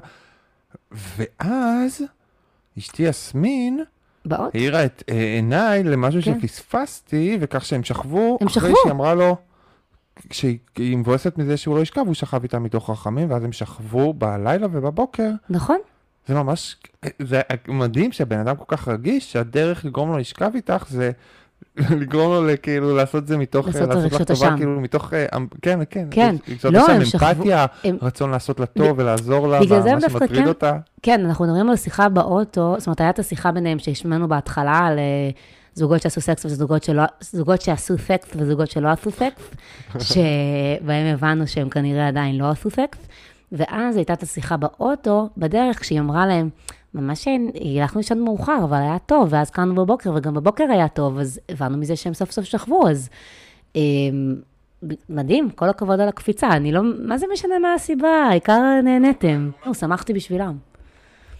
[0.92, 2.04] ואז
[2.80, 3.84] אשתי יסמין
[4.26, 4.56] באות?
[4.56, 6.40] האירה את אה, עיניי למשהו כן.
[6.40, 8.76] שפספסתי, וכך שהם שכבו, הם אחרי שכבו.
[8.84, 9.38] שהיא אמרה לו,
[10.30, 14.14] כשהיא היא מבואסת מזה שהוא לא ישכב, הוא שכב איתה מתוך רחמים, ואז הם שכבו
[14.14, 15.30] בלילה ובבוקר.
[15.50, 15.78] נכון?
[16.28, 16.76] זה ממש,
[17.20, 21.12] זה מדהים שהבן אדם כל כך רגיש, שהדרך לגרום לו לשכב איתך זה
[22.02, 24.58] לגרום לו כאילו לעשות זה מתוך, לעשות לעשות לך טובה, אשם.
[24.58, 26.36] כאילו מתוך, אה, אמ- כן, כן, כן.
[26.72, 30.28] לא, הם שכבו- אמפתיה, הם- רצון לעשות לה טוב ולעזור לה, בגלל זה הם דווקא
[30.28, 30.78] כן- אותה.
[31.02, 35.00] כן, אנחנו מדברים על שיחה באוטו, זאת אומרת, הייתה את השיחה ביניהם שהשמענו בהתחלה על
[35.00, 35.04] אה,
[35.76, 39.50] זוגות שעשו סקס וזוגות שלא, זוגות שעשו סקס וזוגות שלא עשו סקס,
[40.10, 42.98] שבהם הבנו שהם כנראה עדיין לא עשו סקס,
[43.52, 46.50] ואז הייתה את השיחה באוטו, בדרך, כשהיא אמרה להם,
[46.94, 47.28] ממש
[47.82, 51.78] הלכנו לישון מאוחר, אבל היה טוב, ואז קמנו בבוקר, וגם בבוקר היה טוב, אז הבנו
[51.78, 53.10] מזה שהם סוף סוף שכבו, אז...
[53.76, 53.82] אה,
[55.10, 59.50] מדהים, כל הכבוד על הקפיצה, אני לא, מה זה משנה מה הסיבה, העיקר נהניתם.
[59.74, 60.58] שמחתי בשבילם.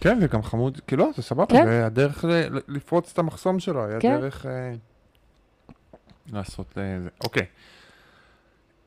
[0.04, 1.66] כן, זה גם חמוד, כאילו, זה סבבה, כן.
[1.66, 4.20] זה הדרך ל- ל- לפרוץ את המחסום שלו, היה כן.
[4.20, 4.74] דרך אה,
[6.32, 7.10] לעשות אה, זה.
[7.24, 7.46] אוקיי.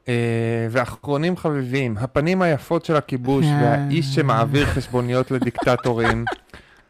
[0.08, 3.61] אה, ואחרונים חביבים, הפנים היפות של הכיבוש אה.
[3.62, 6.25] והאיש שמעביר חשבוניות לדיקטטורים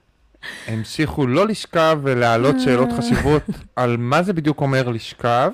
[0.68, 3.42] המשיכו לא לשכב ולהעלות שאלות חשיבות
[3.76, 5.50] על מה זה בדיוק אומר לשכב.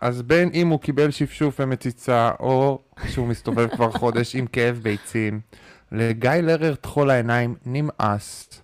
[0.00, 2.78] אז בין אם הוא קיבל שפשוף ומציצה, או
[3.08, 5.40] שהוא מסתובב כבר חודש עם כאב ביצים,
[5.92, 8.62] לגיא לרר טחול העיניים נמאס.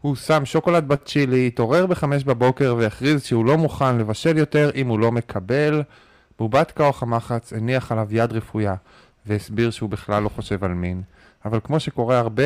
[0.00, 4.98] הוא שם שוקולד בצ'ילי, התעורר בחמש בבוקר והכריז שהוא לא מוכן לבשל יותר אם הוא
[4.98, 5.82] לא מקבל.
[6.38, 8.74] בובת קאוך המחץ הניח עליו יד רפויה,
[9.26, 11.02] והסביר שהוא בכלל לא חושב על מין.
[11.44, 12.42] אבל כמו שקורה הרבה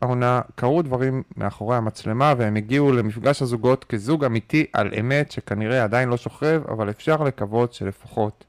[0.00, 6.08] העונה, קרו דברים מאחורי המצלמה, והם הגיעו למפגש הזוגות כזוג אמיתי על אמת, שכנראה עדיין
[6.08, 8.44] לא שוכב, אבל אפשר לקוות שלפחות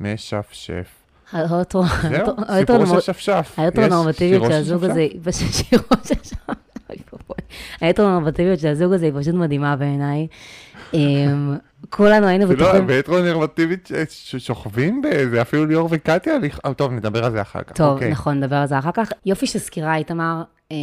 [0.00, 0.99] משפשף.
[1.32, 3.54] האוטו, זהו, האוטו סיפור של שפשף.
[3.56, 4.90] האוטו יש הנורמטיביות שירו של הזוג שפשף?
[4.90, 5.06] הזה,
[5.52, 6.36] שירו של שפשף.
[6.90, 7.36] אוי ואבוי.
[7.80, 10.26] האוטו הנורמטיביות של הזוג הזה היא פשוט מדהימה בעיניי.
[10.94, 11.56] אמ,
[11.90, 16.34] כולנו היינו בטוחים, בהטרונורמטיבית ש- ששוכבים בזה, אפילו ליאור וקטיה,
[16.64, 17.76] אה, טוב, נדבר על זה אחר כך.
[17.76, 18.10] טוב, אוקיי.
[18.10, 19.12] נכון, נדבר על זה אחר כך.
[19.26, 20.42] יופי של סקירה, איתמר.
[20.70, 20.76] אמ,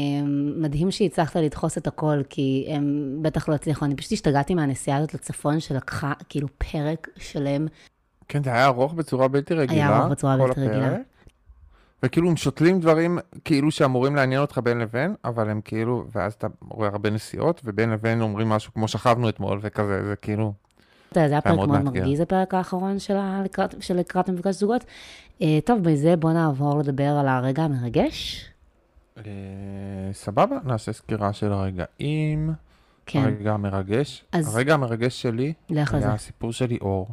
[0.57, 2.83] מדהים שהצלחת לדחוס את הכל, כי הם
[3.21, 3.85] בטח לא הצליחו.
[3.85, 7.67] אני פשוט השתגעתי מהנסיעה הזאת לצפון, שלקחה כאילו פרק שלם.
[8.27, 9.97] כן, זה היה ארוך בצורה בלתי רגילה.
[9.99, 10.95] ארוך בצורה בלתי רגילה.
[12.03, 16.47] וכאילו הם שותלים דברים כאילו שאמורים לעניין אותך בין לבין, אבל הם כאילו, ואז אתה
[16.69, 20.53] רואה הרבה נסיעות, ובין לבין אומרים משהו כמו שכבנו אתמול, וכזה, זה כאילו...
[21.13, 21.69] זה היה פרק מאוד.
[21.69, 23.17] מרגיז, הפרק האחרון של
[23.99, 24.85] לקראת- המפגש זוגות.
[25.41, 28.45] אה, טוב, בזה בוא נעבור לדבר על הרגע המרגש.
[29.17, 29.23] אה,
[30.13, 32.53] סבבה, נעשה סקירה של הרגעים.
[33.05, 34.25] כן, הרגע המרגש.
[34.31, 35.93] אז- הרגע המרגש שלי לך.
[35.93, 37.07] היה הסיפור של ליאור,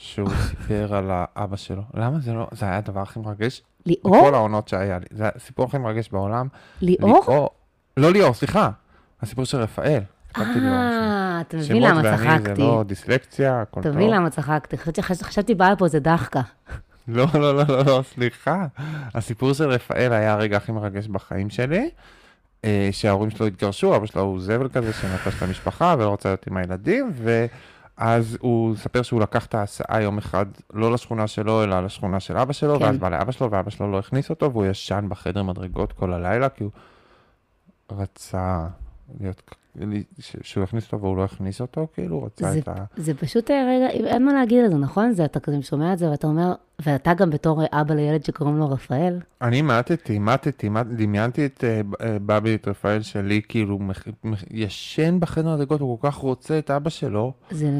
[0.00, 1.82] שהוא סיפר על האבא שלו.
[1.94, 4.16] למה זה לא, זה היה הדבר הכי מרגש ליאור?
[4.20, 5.04] בכל העונות שהיה לי.
[5.10, 6.48] זה הסיפור הכי מרגש בעולם.
[6.80, 7.48] ליאור?
[7.96, 8.70] לא ליאור, סליחה.
[9.22, 10.00] הסיפור של רפאל.
[10.36, 10.42] אה,
[11.40, 12.60] אתה מבין שמות למה ואני זה צחקתי.
[12.60, 13.96] לא דיסלקציה, הכל אתה טוב.
[13.98, 14.78] מבין למה צחקתי?
[14.78, 16.40] חשבתי- חש- חשבתי באה פה איזה דחקה.
[17.08, 18.66] לא, לא, לא, לא, לא, סליחה.
[19.14, 21.90] הסיפור של רפאל היה הרגע הכי מרגש בחיים שלי.
[22.64, 26.46] אה, שההורים שלו התגרשו, אבא שלו הוא זבל כזה שנטש את המשפחה ולא רוצה להיות
[26.46, 27.12] עם הילדים,
[27.98, 32.36] ואז הוא מספר שהוא לקח את ההסעה יום אחד, לא לשכונה שלו, אלא לשכונה של
[32.36, 32.84] אבא שלו, כן.
[32.84, 36.48] ואז בא לאבא שלו, ואבא שלו לא הכניס אותו, והוא ישן בחדר מדרגות כל הלילה,
[36.48, 36.70] כי הוא
[37.92, 38.66] רצה
[39.20, 39.54] להיות,
[40.20, 42.74] שהוא יכניס אותו והוא לא הכניס אותו, כאילו, הוא רצה זה- את ה...
[42.96, 45.12] זה פשוט, אה, רגע, אין מה להגיד על זה, נכון?
[45.12, 46.52] זה, אתה כזה שומע את זה ואתה אומר,
[46.86, 50.46] ואתה גם בתור אה, אבא לילד שקוראים לו רפאל, אני מתתי, מת-
[50.96, 51.80] דמיינתי את אה,
[52.26, 53.78] בבי, את רפאל שלי, כאילו,
[54.50, 57.70] ישן בחדר הדרגות, הוא כל כך רוצה את אבא שלו, זה,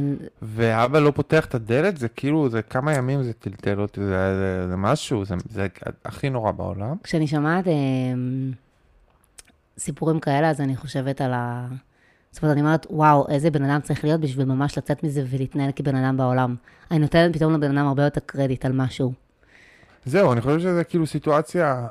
[0.43, 4.69] ואבא לא פותח את הדלת, זה כאילו, זה כמה ימים זה טלטל אותי, זה, זה,
[4.69, 5.67] זה משהו, זה, זה
[6.05, 6.97] הכי נורא בעולם.
[7.03, 7.73] כשאני שומעת אה,
[9.79, 11.67] סיפורים כאלה, אז אני חושבת על ה...
[12.31, 15.71] זאת אומרת, אני אומרת, וואו, איזה בן אדם צריך להיות בשביל ממש לצאת מזה ולהתנהל
[15.77, 16.55] כבן אדם בעולם.
[16.91, 19.13] אני נותנת פתאום לבן אדם הרבה יותר קרדיט על משהו.
[20.05, 21.87] זהו, אני חושב שזה כאילו סיטואציה,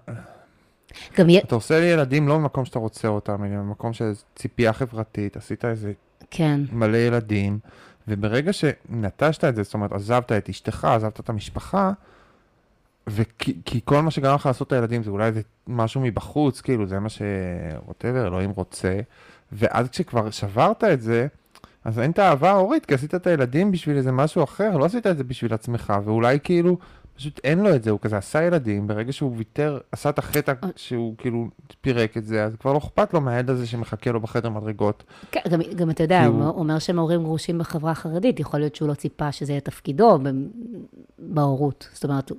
[1.18, 5.38] גם יהיה, אתה עושה ילדים לא במקום שאתה רוצה אותם, אלא במקום של ציפייה חברתית,
[5.38, 5.92] עשית איזה
[6.32, 7.60] כן, מלא ילדים,
[8.08, 11.92] וברגע שנטשת את זה, זאת אומרת, עזבת את אשתך, עזבת את המשפחה,
[13.08, 16.88] וכי כי כל מה שגרם לך לעשות את הילדים זה אולי זה משהו מבחוץ, כאילו,
[16.88, 17.22] זה מה ש...
[17.88, 19.00] ווטאבר, אלוהים רוצה,
[19.52, 21.28] ואז כשכבר שברת את זה,
[21.86, 25.08] אז אין את האהבה ההורית, כי עשית את הילדים בשביל איזה משהו אחר, לא עשית
[25.08, 26.78] את זה בשביל עצמך, ואולי כאילו,
[27.16, 30.54] פשוט אין לו את זה, הוא כזה עשה ילדים, ברגע שהוא ויתר, עשה את החטא
[30.76, 31.48] שהוא כאילו
[31.82, 35.04] פירק את זה, אז כבר לא אכפת לו מהילד הזה שמחכה לו בחדר מדרגות.
[35.32, 38.88] כן, גם, גם אתה יודע, הוא אומר- שהם הורים גרושים בחברה החרדית, יכול להיות שהוא
[38.88, 40.20] לא ציפה שזה יהיה תפקידו
[41.20, 41.90] בהורות.
[41.94, 42.32] זאת אומרת,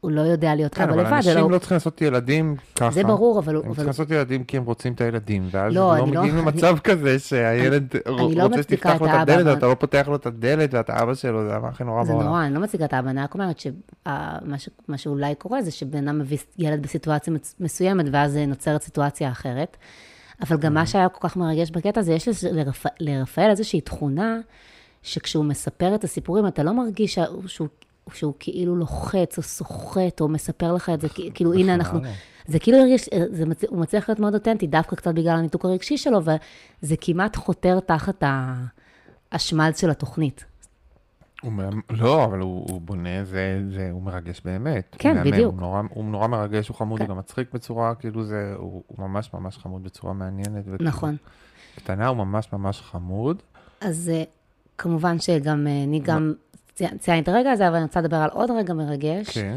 [0.00, 1.50] הוא- לא יודע להיות כן, אבא אבל לבד, זה אנשים לא...
[1.50, 2.90] לא צריכים לעשות ילדים ככה.
[2.90, 3.56] זה ברור, אבל...
[3.56, 3.68] הם אבל...
[3.68, 6.42] צריכים לעשות ילדים כי הם רוצים את הילדים, ואז לא, לא אני לא- מגיעים אני-
[6.52, 10.04] למצב כזה שהילד אני לא רוצה מצדיקה שתפתח לו את הדלת, אבל- ואתה לא פותח
[10.08, 12.26] לו את הדלת, ואתה אבא שלו, זה הדבר הכי נורא זה בעולם.
[12.26, 16.18] נורא, אני לא מציגה את האבא, אני רק אומרת שמה שאולי קורה זה שבן אדם
[16.18, 19.76] מביא ילד בסיטואציה מסוימת, ואז אה, נוצרת סיטואציה אחרת.
[20.42, 22.28] אבל גם מה שהיה כל כך מרגש בקטע הזה, יש.
[23.00, 24.38] לרפאל איזושהי תכונה,
[25.02, 27.68] שכשהוא מספר את הסיפורים, אתה לא מרגיש שה- שהוא,
[28.14, 32.00] שהוא כאילו לוחץ או סוחט, או מספר לך את זה, כי- כאילו, הנה אנחנו...
[32.02, 32.08] לא.
[32.46, 33.64] זה כאילו הרגיש, זה מצ...
[33.64, 36.18] הוא מצליח להיות מאוד אותנטי, דווקא קצת בגלל הניתוק הרגשי שלו,
[36.82, 38.22] וזה כמעט חותר תחת.
[39.32, 40.44] השמלץ של התוכנית.
[41.42, 44.96] הוא מהמם- לא, אבל הוא הוא בונה, זה, זה, הוא מרגש באמת.
[44.98, 45.52] כן, הוא מהמם, בדיוק.
[45.54, 47.04] הוא נורא, הוא נורא מרגש, הוא חמוד, כן.
[47.04, 50.62] הוא גם מצחיק בצורה, כאילו זה, הוא, הוא ממש ממש חמוד בצורה מעניינת.
[50.66, 51.16] וכאילו, נכון.
[51.76, 53.42] קטנה, הוא ממש ממש חמוד.
[53.80, 54.22] אז אה,
[54.78, 56.34] כמובן שגם אה, אני גם
[56.88, 59.28] צי- ציינתי את הרגע הזה, אבל אני רוצה לדבר על עוד רגע מרגש.
[59.28, 59.56] כן.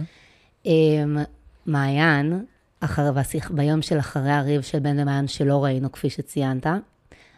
[0.66, 1.18] אמ,
[1.66, 2.46] מעיין,
[2.80, 6.66] אחר, והשיח, ביום של אחרי הריב של בן למעיין שלא ראינו, כפי שציינת,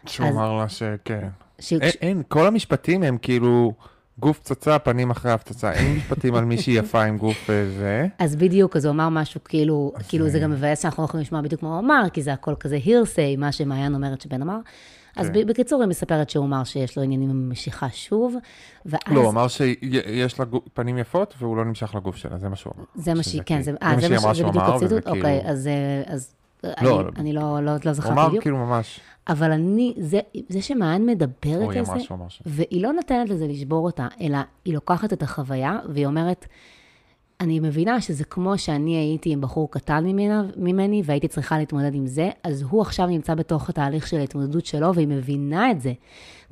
[0.06, 1.28] שהוא אז- אמר לה שכן.
[1.58, 1.72] ש...
[1.72, 3.72] אין, אין, כל המשפטים הם כאילו
[4.18, 5.72] גוף פצצה, פנים אחרי הפצצה.
[5.72, 8.06] אין משפטים על מישהי יפה עם גוף אה, זה.
[8.18, 11.22] אז בדיוק, אז הוא אמר משהו כאילו, כאילו זה אה, גם מבאס שאנחנו לא יכולים
[11.22, 14.58] לשמוע בדיוק מה הוא אמר, כי זה הכל כזה הירסיי, מה שמעיין אומרת שבן אמר.
[15.16, 15.46] אז כן.
[15.46, 18.36] בקיצור, היא מספרת שהוא אמר שיש לו עניינים עם משיכה שוב,
[18.86, 19.00] ואז...
[19.08, 22.72] לא, הוא אמר שיש לה פנים יפות והוא לא נמשך לגוף שלה, זה מה שהוא
[22.76, 22.84] אמר.
[22.94, 24.84] זה מה שהיא, כן, כאילו- זה, זה אה, מה שהיא אמרה שהוא בדיוק אמר, וזה
[24.84, 25.04] הציטוט?
[25.04, 27.10] כאילו- אוקיי, אז, אה, לא, אני, לא.
[27.16, 31.06] אני לא, לא, לא הוא זכרתי אמר בדיוק, כאילו ממש, אבל אני, זה, זה שמעיין
[31.06, 32.26] מדברת על זה, אמר.
[32.46, 36.46] והיא לא נותנת לזה לשבור אותה, אלא היא לוקחת את החוויה, והיא אומרת,
[37.40, 42.06] אני מבינה שזה כמו שאני הייתי עם בחור קטן ממנה, ממני, והייתי צריכה להתמודד עם
[42.06, 45.92] זה, אז הוא עכשיו נמצא בתוך התהליך של ההתמודדות שלו, והיא מבינה את זה.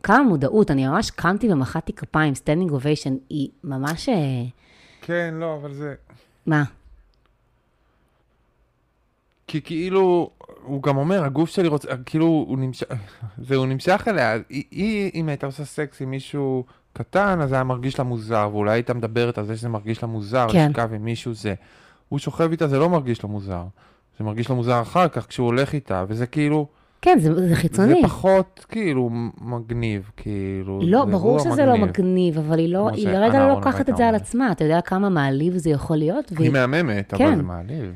[0.03, 4.09] כמה מודעות, אני ממש קמתי ומחאתי כפיים, standing ovation, היא ממש...
[4.09, 4.45] אה,
[5.03, 5.95] כן, לא, אבל זה...
[6.47, 6.65] מה?
[9.47, 10.31] כי כאילו,
[10.63, 12.87] הוא גם אומר, הגוף שלי רוצה, כאילו, הוא נמשך,
[13.39, 16.65] זה, הוא נמשך אליה, היא, היא, אם הייתה עושה סקס עם מישהו
[16.99, 20.09] קטן, אז זה היה מרגיש לה מוזר, ואולי הייתה מדברת על זה שזה מרגיש לה
[20.09, 20.69] מוזר, כן.
[20.71, 21.55] לשכב עם מישהו זה.
[22.09, 23.63] הוא שוכב איתה, זה לא מרגיש לו מוזר.
[24.19, 26.67] זה מרגיש לו מוזר אחר כך, כשהוא הולך איתה, וזה כאילו,
[27.03, 28.03] כן, זה, זה זה חיצוני.
[28.03, 30.81] פחות, כאילו, מגניב, כאילו.
[30.83, 31.89] לא, זה ברור שזה לא המגניב.
[31.89, 34.15] מגניב, אבל היא, לא, היא לרגע לא לוקחת את זה על.
[34.15, 34.53] עצמה.
[34.53, 36.29] אתה יודע כמה מעליב זה יכול להיות?
[36.31, 37.37] היא והיא- מהממת, אבל כן.
[37.37, 37.93] זה מעליב.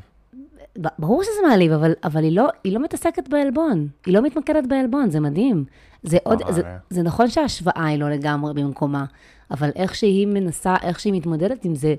[0.98, 3.88] ברור שזה מעליב, אבל, אבל היא, לא, היא לא מתעסקת בעלבון.
[4.06, 5.64] היא לא מתמקדת בעלבון, זה מדהים.
[6.02, 9.04] זה, עוד, זה, זה נכון שההשוואה היא לא לגמרי במקומה,
[9.50, 11.94] אבל איך שהיא מנסה, איך שהיא מתמודדת עם זה,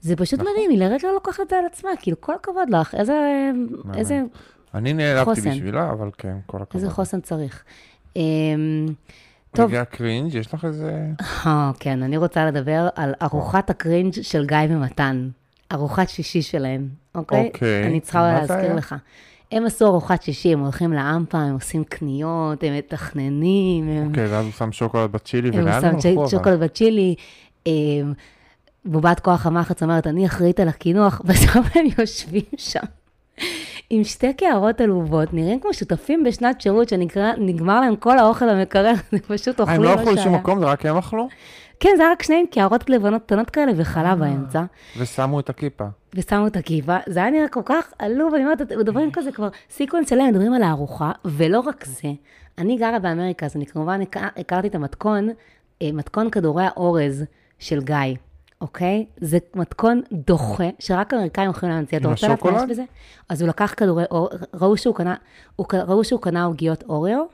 [0.00, 0.52] זה פשוט נכון.
[0.52, 3.50] מדהים, היא לרגע לא לוקחת את זה על עצמה, כאילו, כל הכבוד לך, איזה,
[3.94, 4.22] איזה,
[4.74, 5.40] אני נעלבתי.
[5.40, 6.82] בשבילה, אבל כן, כל הכבוד.
[6.82, 7.64] איזה חוסן צריך.
[8.16, 8.86] אמ,
[9.52, 9.70] טוב.
[9.70, 11.06] רגע קרינג', יש לך איזה...
[11.46, 15.28] אה, כן, אני רוצה לדבר על ארוחת הקרינג' של גיא ומתן.
[15.72, 17.50] ארוחת שישי שלהם, אוקיי?
[17.54, 17.86] אוקיי.
[17.86, 18.74] אני צריכה להזכיר?
[18.74, 18.94] לך.
[19.52, 24.08] הם עשו ארוחת שישי, הם הולכים לאמפה, הם עושים קניות, הם מתכננים, הם...
[24.08, 26.20] אוקיי, ואז הוא שם שוקולד בצ'ילי, הם ולאן שם הם הלכו?
[26.20, 26.28] אבל?
[26.28, 27.14] שוקולד בצ'ילי.
[27.66, 28.12] אמ,
[28.84, 32.84] בובת כוח המחץ אומרת, אני אחראית על הקינוח, בסוף הם יושבים שם
[33.90, 39.18] עם שתי קערות עלובות, נראים כמו שותפים בשנת שירות שנגמר להם כל האוכל במקרר, זה
[39.18, 40.08] פשוט אה, אוכלים הם מה לא שהיה.
[40.08, 41.28] הלכו לשום מקום, זה רק הם אכלו?
[41.80, 44.64] כן, זה היה רק שניהם קערות לבנות קטנות כאלה וחלב באמצע.
[44.98, 45.84] ושמו את הכיפה.
[46.14, 50.10] ושמו את הכיפה, זה היה נראה כל כך עלוב, אני אומרת, מדברים כזה כבר, sequence
[50.10, 52.08] שלהם, מדברים על הארוחה, ולא רק זה,
[52.58, 55.28] אני גרה באמריקה, אז אני כמובן הכר- הכרתי את המתכון,
[55.82, 57.24] אה, מתכון כדורי האורז
[57.58, 57.96] של גיא,
[58.60, 59.06] אוקיי?
[59.20, 61.98] זה מתכון דוחה, שרק האמריקאים יכולים להמציא.
[61.98, 62.68] אתה רוצה השוקולד?
[62.70, 62.82] בזה?
[63.28, 65.14] אז הוא לקח כדורי אור, ראו שהוא קנה,
[65.56, 67.24] הוא, ק- ראו שהוא קנה עוגיות אוריו,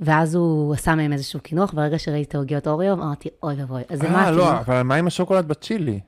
[0.00, 3.98] ואז הוא עשה מהם איזשהו קינוח, ברגע שראיתי את העוגיות אוריו, אמרתי, אוי ואבוי, אז
[4.00, 6.00] זה מה אה, לא, אבל מה עם השוקולד בצ'ילי?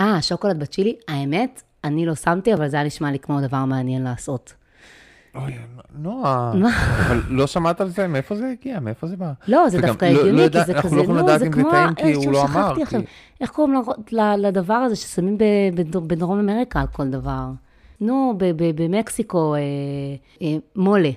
[0.00, 4.02] אה, שוקולד בצ'ילי, האמת, אני לא שמתי, אבל זה היה נשמע לי כמו דבר מעניין
[4.04, 4.54] לעשות.
[5.34, 5.52] אוי,
[5.98, 6.52] נועה.
[6.54, 6.68] מה?
[7.06, 8.06] אבל לא שמעת על זה?
[8.06, 8.80] מאיפה זה הגיע?
[8.80, 9.32] מאיפה זה בא?
[9.48, 11.62] לא, זה דווקא לא- לא הגיוני, כי זה אנחנו כזה, לא יכולים לדעת אם זה
[11.70, 12.74] טעים כי הוא לא אמר,
[13.40, 13.82] איך קוראים
[14.38, 15.38] לדבר הזה ששמים
[16.06, 17.46] בדרום אמריקה על כל דבר?
[18.00, 18.34] נו,
[18.76, 19.60] במקסיקו, אה,
[20.42, 21.10] אה, מולה.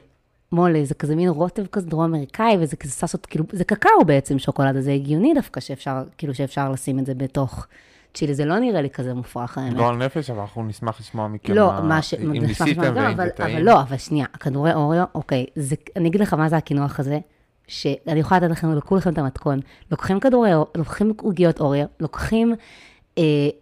[0.51, 4.39] מולה, זה כזה מין רוטב כזה דרום אמריקאי, וזה כזה ססות, כאילו, זה קקאו בעצם
[4.39, 7.67] שוקולד, אז זה הגיוני דווקא שאפשר, כאילו שאפשר לשים את זה בתוך
[8.13, 9.73] צ'ילי, זה לא נראה לי כזה מופרך האמת.
[9.73, 12.13] גועל נפש, אבל אנחנו נשמח לשמוע מכם לא, מה- ש...
[12.13, 13.57] אם ניסיתם ואם זה טעים.
[13.57, 17.19] אבל לא, אבל שנייה, כדורי אוריו, אוקיי, זה, אני אגיד לך מה זה הקינוח הזה,
[17.67, 19.59] שאני יכולה לתת לכם, לקחו לכם את המתכון,
[19.91, 22.53] לוקחים כדורי אוריו, לוקחים עוגיות אוריו, לוקחים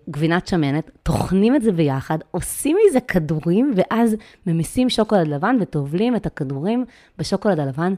[0.09, 6.25] גבינת שמנת, טוחנים את זה ביחד, עושים מזה כדורים, ואז ממיסים שוקולד לבן וטובלים את
[6.25, 6.85] הכדורים
[7.17, 7.93] בשוקולד הלבן.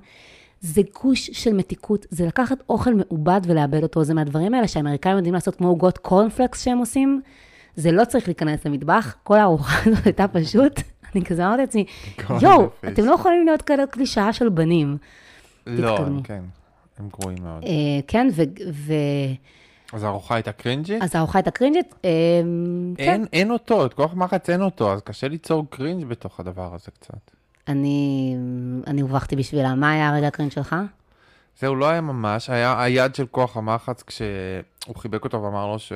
[0.62, 5.34] זה גוש של מתיקות, זה לקחת אוכל מעובד ולאבד אותו, זה מהדברים האלה שהאמריקאים יודעים
[5.34, 7.22] לעשות כמו עוגות קורנפלקס שהם עושים,
[7.76, 10.82] זה לא צריך להיכנס למטבח, כל הארוחה הזאת הייתה פשוט,
[11.16, 11.86] אני כזה אמרתי לעצמי,
[12.42, 12.70] יואו.
[12.88, 14.98] אתם לא יכולים להיות כאלה קלישאה של בנים.
[15.68, 15.98] לא.
[15.98, 16.42] הם כן,
[17.00, 17.64] הם גרועים מאוד.
[17.64, 17.70] אה,
[18.08, 18.28] כן,
[18.72, 18.94] ו...
[19.93, 21.04] אז הארוחה הייתה קרינג'ית?
[21.04, 21.95] אז הארוחה הייתה קרינג'ית,
[22.97, 23.21] כן.
[23.34, 27.32] אין, אותו, את כוח מחץ אין אותו, אז קשה ליצור קרינג' בתוך הדבר הזה קצת.
[27.67, 28.36] אני,
[28.88, 29.75] אני הובכתי בשבילה.
[29.75, 30.75] מה היה הרגע הקרינג' שלך?
[31.60, 35.91] זהו, לא היה ממש, היה היד של כוח המחץ כשהוא חיבק אותו ואמר לו ש...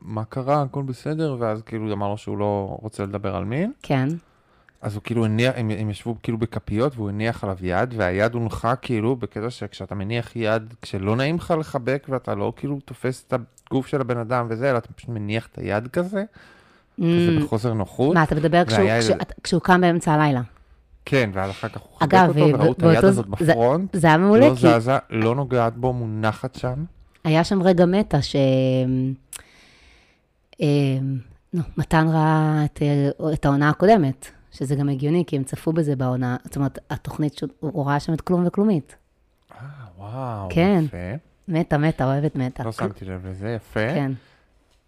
[0.00, 3.72] מה קרה, הכל בסדר, ואז כאילו אמר לו שהוא לא רוצה לדבר על מין.
[3.82, 4.08] כן.
[4.82, 8.76] אז הוא כאילו הניח, הם, הם ישבו כאילו בכפיות והוא הניח עליו יד, והיד הונחה
[8.76, 13.34] כאילו בקטע שכשאתה מניח יד, כשלא נעים לך לחבק ואתה לא כאילו תופס את
[13.70, 16.24] הגוף של הבן אדם וזה, אלא אתה פשוט מניח את היד כזה,
[16.98, 17.04] כזה
[17.38, 18.14] Mm, בחוסר נוחות.
[18.14, 20.40] מה, אתה מדבר כשהוא- והיה איזה- כשאת- כשהוא קם באמצע הלילה.
[21.04, 23.96] כן, ואז אחר כך הוא חיבק אגב, אותו, ו- וראו את היד הזאת זה- בפרונט,
[23.96, 26.84] זה היה מעולה, לא כי זזה, לא נוגעת בו, מונחת שם.
[27.24, 28.36] היה שם רגע מטה ש...
[30.62, 30.66] אה,
[31.52, 35.96] נו, מתן ראה את, אה, את העונה הקודמת, שזה גם הגיוני, כי הם צפו בזה
[35.96, 38.96] בעונה, זאת אומרת, התוכנית, ש- הוא ראה שם את כלום וכלומית.
[39.52, 39.56] אה,
[39.98, 40.82] וואו, כן.
[40.86, 40.96] יפה.
[41.48, 42.62] מתה, מתה, אוהבת מתה.
[42.64, 43.80] לא שמתי לב לזה, יפה.
[43.94, 44.12] כן.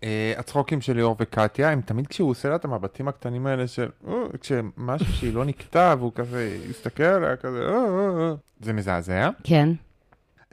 [0.05, 3.89] אה, הצחוקים של ליאור וקטיה, הם תמיד כשהוא עושה לה את המבטים הקטנים האלה של,
[4.09, 9.31] "אה", כשמשהו שהיא לא נקטע, והוא כזה הסתכל עליה כזה, "אה, אה, אה", זה מזעזע.
[9.45, 9.69] כן.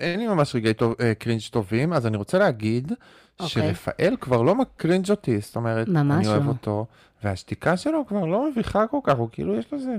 [0.02, 2.92] אין לי ממש רגעי טוב, אה, cringe טובים, אז אני רוצה להגיד
[3.40, 3.48] אוקיי.
[3.50, 6.50] שרפאל כבר לא מ cringe אותי, זאת אומרת, ממש אני אוהב לא.
[6.50, 6.86] אותו,
[7.24, 9.96] והשתיקה שלו כבר לא מביכה כל כך, הוא כאילו יש לזה,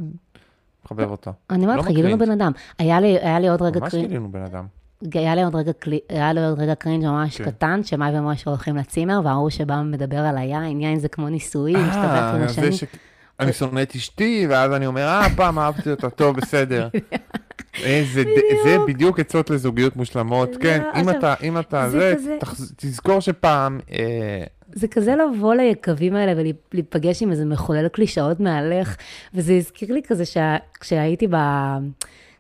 [0.84, 1.32] מחבב אותו.
[1.50, 2.32] אני אומרת לא לך, גילינו מ cringe.
[2.34, 2.52] בן אדם.
[2.78, 4.66] היה לי, היה לי עוד רגע ממש cringe, גילינו בן אדם.
[5.14, 5.72] היה לי עוד רגע,
[6.08, 7.44] היה לי עוד רגע cringe ממש כן.
[7.44, 11.86] קטן, שמאי ומשה הולכים לצימר, וההוא שבא מדבר על היין, יין זה כמו נישואים, אה,
[11.86, 12.72] משתתף עם השני.
[12.72, 12.84] ש-
[13.40, 16.88] אני שונא את אשתי, ואז אני אומר, אה, פעם אהבתי אותה, טוב, בסדר.
[17.82, 22.14] איזה, ד- זה בדיוק עצות לזוגיות מושלמות, כן, אם אתה, אם אתה, זה
[22.76, 26.32] תזכור שפעם, אה, זה כזה לבוא ליקבים האלה
[26.72, 28.96] ולהיפגש עם איזה מחולל קלישאות מהלך,
[29.34, 31.36] וזה הזכיר לי כזה שכשהייתי ב...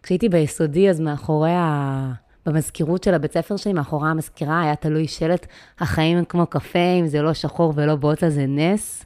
[0.02, 2.12] כשהייתי ביסודי, אז מאחורי ה...
[2.46, 5.46] במזכירות של הבית ספר שלי, מאחורי המזכירה, היה תלוי שלט,
[5.80, 9.04] החיים הם כמו קפה, אם זה לא שחור ולא בוטה, זה נס.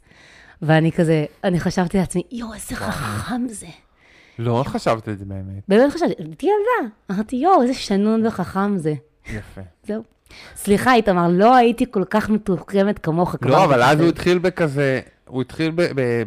[0.62, 3.66] ואני כזה, אני חשבתי לעצמי, יואו, איזה חכם זה.
[4.38, 5.62] לא חשבת את זה באמת.
[5.68, 6.94] באמת חשבתי, הייתי ילדה.
[7.12, 8.94] אמרתי, יואו, איזה שנון וחכם זה.
[9.26, 9.60] יפה.
[9.86, 10.02] זהו.
[10.56, 13.36] סליחה, איתמר, לא הייתי כל כך מתוחכמת כמוך.
[13.42, 14.00] לא, אבל אז.
[14.00, 15.72] הוא התחיל בכזה, הוא התחיל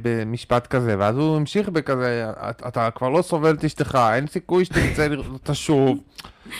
[0.01, 2.25] במשפט כזה, ואז הוא המשיך בכזה,
[2.67, 5.97] "אתה- כבר לא סובל את אשתך, אין סיכוי שתרצה לראות אותה שוב.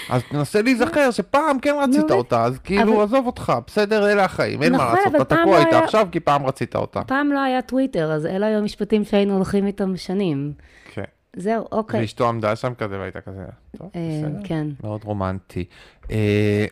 [0.09, 4.71] אז תנסה להיזכר שפעם כן רצית אותה, אז כאילו, עזוב אותך, בסדר, אלה החיים, אין
[4.71, 7.01] מה נכון, לעשות, אתה תקוע לא איתה עכשיו כי פעם רצית אותה.
[7.03, 10.51] פעם לא היה טוויטר, אז אלה היו המשפטים שהיינו הולכים איתם שנים.
[10.93, 11.03] כן.
[11.35, 12.01] זהו, אוקיי.
[12.01, 13.45] ואשתו עמדה שם כזה והייתה כזה,
[13.77, 14.47] טוב, אה, בסדר.
[14.47, 15.65] כן, מאוד רומנטי.
[16.11, 16.65] אה,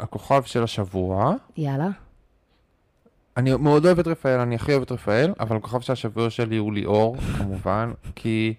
[0.00, 1.88] הכוכב של השבוע, יאללה.
[3.36, 6.56] אני מאוד אוהב את רפאל, אני הכי אוהב את רפאל, אבל הכוכב של השבוע שלי
[6.56, 8.54] הוא ליאור, כמובן, כי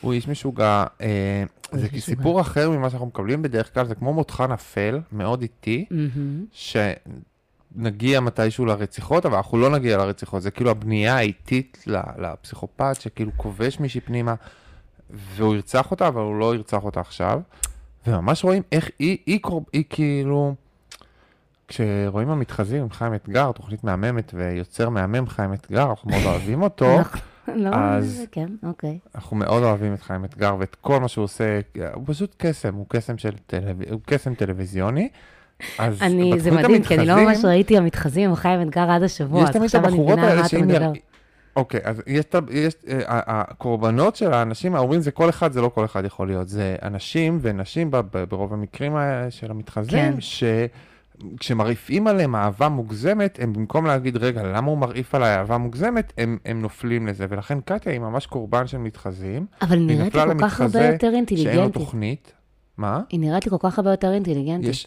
[0.00, 0.84] הוא איש משוגע.
[1.00, 1.88] אה, זה.
[1.98, 6.44] סיפור אחר ממה שאנחנו מקבלים בדרך כלל, זה כמו מותך נפל, מאוד איטי, מהמם.
[6.52, 11.84] שנגיע מתישהו לרציחות, אבל אנחנו לא נגיע לרציחות, זה כאילו הבנייה האיטית
[12.18, 14.34] לפסיכופת, שכאילו כובש מישהי פנימה,
[15.10, 17.40] והוא ירצח אותה, אבל הוא לא ירצח אותה עכשיו.
[18.06, 19.64] וממש רואים איך היא, היא, קור...
[19.72, 20.54] היא כאילו,
[21.68, 26.98] כשרואים המתחזים עם חיים אתגר, תוכנית מהממת ויוצר מהמם חיים אתגר, אנחנו מאוד אוהבים אותו.
[26.98, 27.20] אנחנו-
[27.56, 28.98] לא, אז- כן, אוקיי.
[29.14, 31.60] אנחנו מאוד אוהבים את חיים אתגר ואת כל מה שהוא עושה,
[31.94, 33.60] הוא פשוט קסם, הוא קסם של טלו...
[33.90, 35.08] הוא קסם טלוויזיוני.
[35.78, 39.02] אז אני, זה מדהים, כי אני לא המתחזים, ממש ראיתי המתחזים עם חיים אתגר עד
[39.02, 40.58] השבוע, אז עכשיו אני מבינה על מה אתה.
[40.58, 40.92] מדבר.
[41.56, 45.84] אוקיי, אז יש, יש אה, הקורבנות של האנשים ההורים זה כל אחד, זה לא כל
[45.84, 47.90] אחד יכול להיות, זה אנשים ונשים
[48.28, 50.20] ברוב המקרים האלה של המתחזים, כן.
[51.38, 56.38] שכשמרעיפים עליהם אהבה מוגזמת, הם במקום להגיד, רגע, למה הוא מרעיף עליי אהבה מוגזמת, הם,
[56.44, 59.46] הם נופלים לזה, ולכן קטיה היא ממש קורבן של מתחזים.
[59.62, 61.72] אבל נראית לי כל כך הרבה יותר שאין לו אינטליגנטית.
[61.74, 62.32] תוכנית.
[62.76, 63.00] מה?
[63.10, 64.70] היא נראית לי כל כך הרבה יותר אינטליגנטית.
[64.70, 64.86] יש...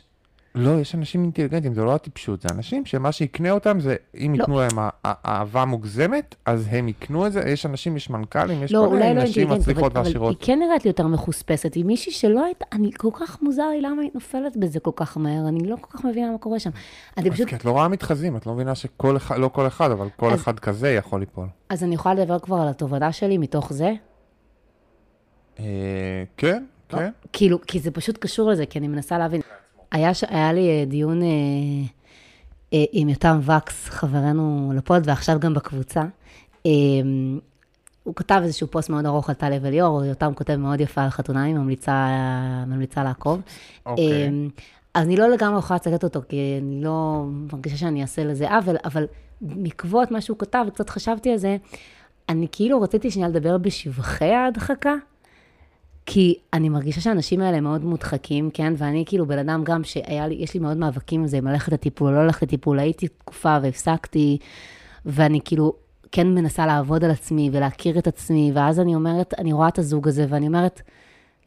[0.55, 4.41] לא, יש אנשים אינטליגנטים, זה לא הטיפשות, זה אנשים שמה שיקנה אותם זה, אם לא.
[4.41, 8.85] ייתנו להם אהבה מוגזמת, אז הם יקנו את זה, יש אנשים, יש מנכ"לים, יש לא,
[8.89, 10.37] כל מיני לא נשים מצליחות אבל היא ועשירות.
[10.39, 11.73] כן נראית לי יותר מחוספסת.
[11.73, 15.17] היא מישהי שלא הייתה, אני כל כך מוזר לי למה היא נופלת בזה כל כך
[15.17, 16.69] מהר, אני לא כל כך מבינה מה קורה שם.
[17.15, 19.91] אז פשוט, כי את לא רואה מתחזים, את לא מבינה שכל אחד, לא כל אחד,
[19.91, 21.47] אבל כל אז- אחד כזה יכול ליפול.
[21.69, 23.91] אז אני יכולה לדבר כבר על התובנה שלי מתוך זה?
[25.59, 25.65] אה,
[26.37, 27.09] כן, כן.
[27.33, 29.41] כאילו, כי זה פשוט קשור לזה, כי אני מנסה להבין.
[29.91, 30.23] היה, ש...
[30.27, 31.27] היה לי אה, דיון אה,
[32.73, 36.01] אה, עם יותם וקס, חברנו לפוד, ועכשיו גם בקבוצה.
[36.65, 36.71] אה,
[38.03, 41.43] הוא כתב איזשהו פוסט מאוד ארוך על טליה וליאור, יותם כותב מאוד יפה על חתונה,
[41.43, 42.07] אני ממליצה,
[42.67, 43.41] ממליצה לעקוב.
[43.85, 44.23] אוקיי.
[44.23, 44.29] אה,
[44.93, 48.75] אז אני לא לגמרי יכולה לצטט אותו, כי אני לא מרגישה שאני אעשה לזה עוול,
[48.85, 49.05] אבל
[49.41, 51.57] בעקבות מה שהוא כתב, וקצת חשבתי על זה,
[52.29, 54.93] אני כאילו רציתי שנייה לדבר בשבחי ההדחקה,
[56.05, 58.73] כי אני מרגישה שהאנשים האלה מאוד מודחקים, כן?
[58.77, 61.71] ואני כאילו בן אדם גם שהיה לי, יש לי מאוד מאבקים עם זה, אם ללכת
[61.71, 64.37] לטיפול או לא ללכת לטיפול, הייתי תקופה והפסקתי,
[65.05, 65.73] ואני כאילו
[66.11, 70.07] כן מנסה לעבוד על עצמי ולהכיר את עצמי, ואז אני אומרת, אני רואה את הזוג
[70.07, 70.81] הזה, ואני אומרת,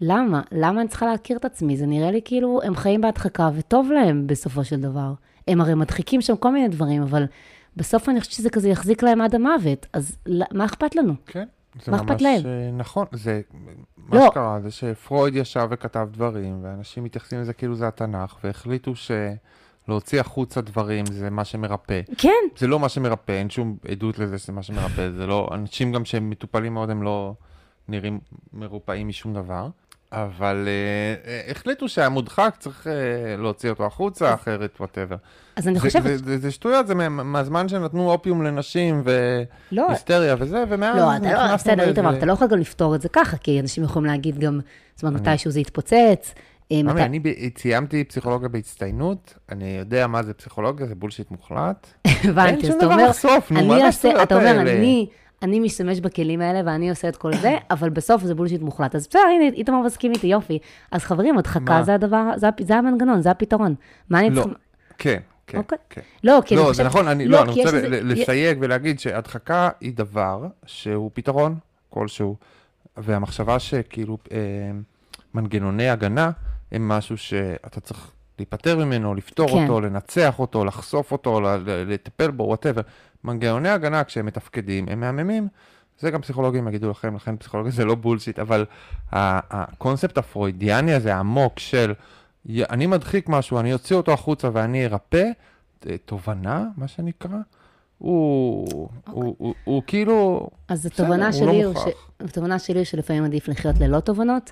[0.01, 0.43] למה?
[0.53, 1.77] למה אני צריכה להכיר את עצמי?
[1.77, 5.13] זה נראה לי כאילו הם חיים בהדחקה וטוב להם בסופו של דבר.
[5.49, 7.25] הם הרי מדחיקים שם כל מיני דברים, אבל
[7.77, 10.17] בסוף אני חושבת שזה כזה יחזיק להם עד המוות, אז
[10.53, 11.15] מה אכפת לנו?
[11.27, 11.45] כן.
[11.83, 12.47] זה מה אכפת להם?
[12.47, 13.41] אה, נכון, זה,
[13.97, 14.27] מה לא.
[14.31, 20.61] שקרה זה שפרויד ישב וכתב דברים, ואנשים מתייחסים לזה כאילו זה התנ"ך, והחליטו שלהוציא החוצה
[20.61, 22.01] דברים זה מה שמרפא.
[22.19, 25.93] כן, זה לא מה שמרפא, אין שום עדות לזה שזה מה שמרפא, זה לא, אנשים
[25.93, 27.35] גם שהם מטופלים מאוד הם לא
[27.89, 28.21] נראים
[28.53, 29.69] מרופאים משום דבר.
[30.23, 32.93] אבל אה, אה, החליטו שהמודחק צריך אה,
[33.37, 35.17] להוציא אותו החוצה, אחרת whatever.
[35.57, 36.03] אז אני זה, חושבת...
[36.03, 39.03] זה, זה, זה שטויות, זה מה- מהזמן שנתנו אופיום לנשים
[39.73, 42.95] לא, והיסטריה וזה, ומאז לא, לא, נכנסנו בסדר, באיזה- איתמר, אתה לא יכול גם לפתור
[42.95, 44.61] את זה ככה, כי אנשים יכולים להגיד גם,
[44.97, 46.35] זאת אומרת, מתישהו זה יתפוצץ.
[46.73, 47.21] אה, מתי- אני
[47.59, 51.87] סיימתי פסיכולוגיה בהצטיינות, אני יודע מה זה פסיכולוגיה, זה bullshit מוחלט.
[52.25, 53.15] הבנתי, אז אתה אומר,
[53.51, 54.61] אני זה השטויות אתה אומר?
[54.61, 55.07] אני,
[55.45, 58.95] אני משתמש בכלים האלה ואני עושה את כל זה, אבל בסוף זה bullshit מוחלט.
[58.95, 60.59] אז בסדר, הנה, איתמר מסכים איתי, יופי.
[60.91, 61.83] אז חברים, הדחקה?
[61.83, 63.75] זה הדבר, זה זה המנגנון, זה הפתרון.
[64.11, 64.59] מה אני לא, צריכה...
[64.99, 65.79] כן, כן, אוקיי.
[65.91, 66.01] כן.
[66.25, 66.87] לא, כי אני לא, זה חושבת...
[66.87, 71.57] נכון, אני, לא, אני כי יש רוצה ל- לסייג ולהגיד שהדחקה היא דבר שהוא פתרון
[71.91, 72.37] כלשהו,
[72.97, 74.39] והמחשבה שכאילו אה,
[75.35, 76.31] מנגנוני הגנה
[76.73, 79.63] הם משהו שאתה צריך להיפטר ממנו, לפתור כן.
[79.63, 82.83] אותו, לנצח אותו, לחשוף אותו, לטפל בו, whatever.
[83.25, 85.49] מנגנוני הגנה, כשהם מתפקדים, הם מהממים.
[85.99, 88.65] זה גם פסיכולוגים יגידו לכם, לכן פסיכולוגיה זה לא בולשיט, אבל
[89.13, 91.93] הקונספט הפרוידיאני הזה, העמוק של
[92.49, 95.25] אני מדחיק משהו, אני אוציא אותו החוצה ואני ארפא,
[95.87, 97.39] אה, תובנה, מה שנקרא,
[97.99, 101.89] הוא, הוא, הוא, הוא כאילו, אז התובנה הוא שלי, לא הוא ש...
[102.21, 104.51] התובנה שלי היא שלפעמים עדיף לחיות ללא תובנות.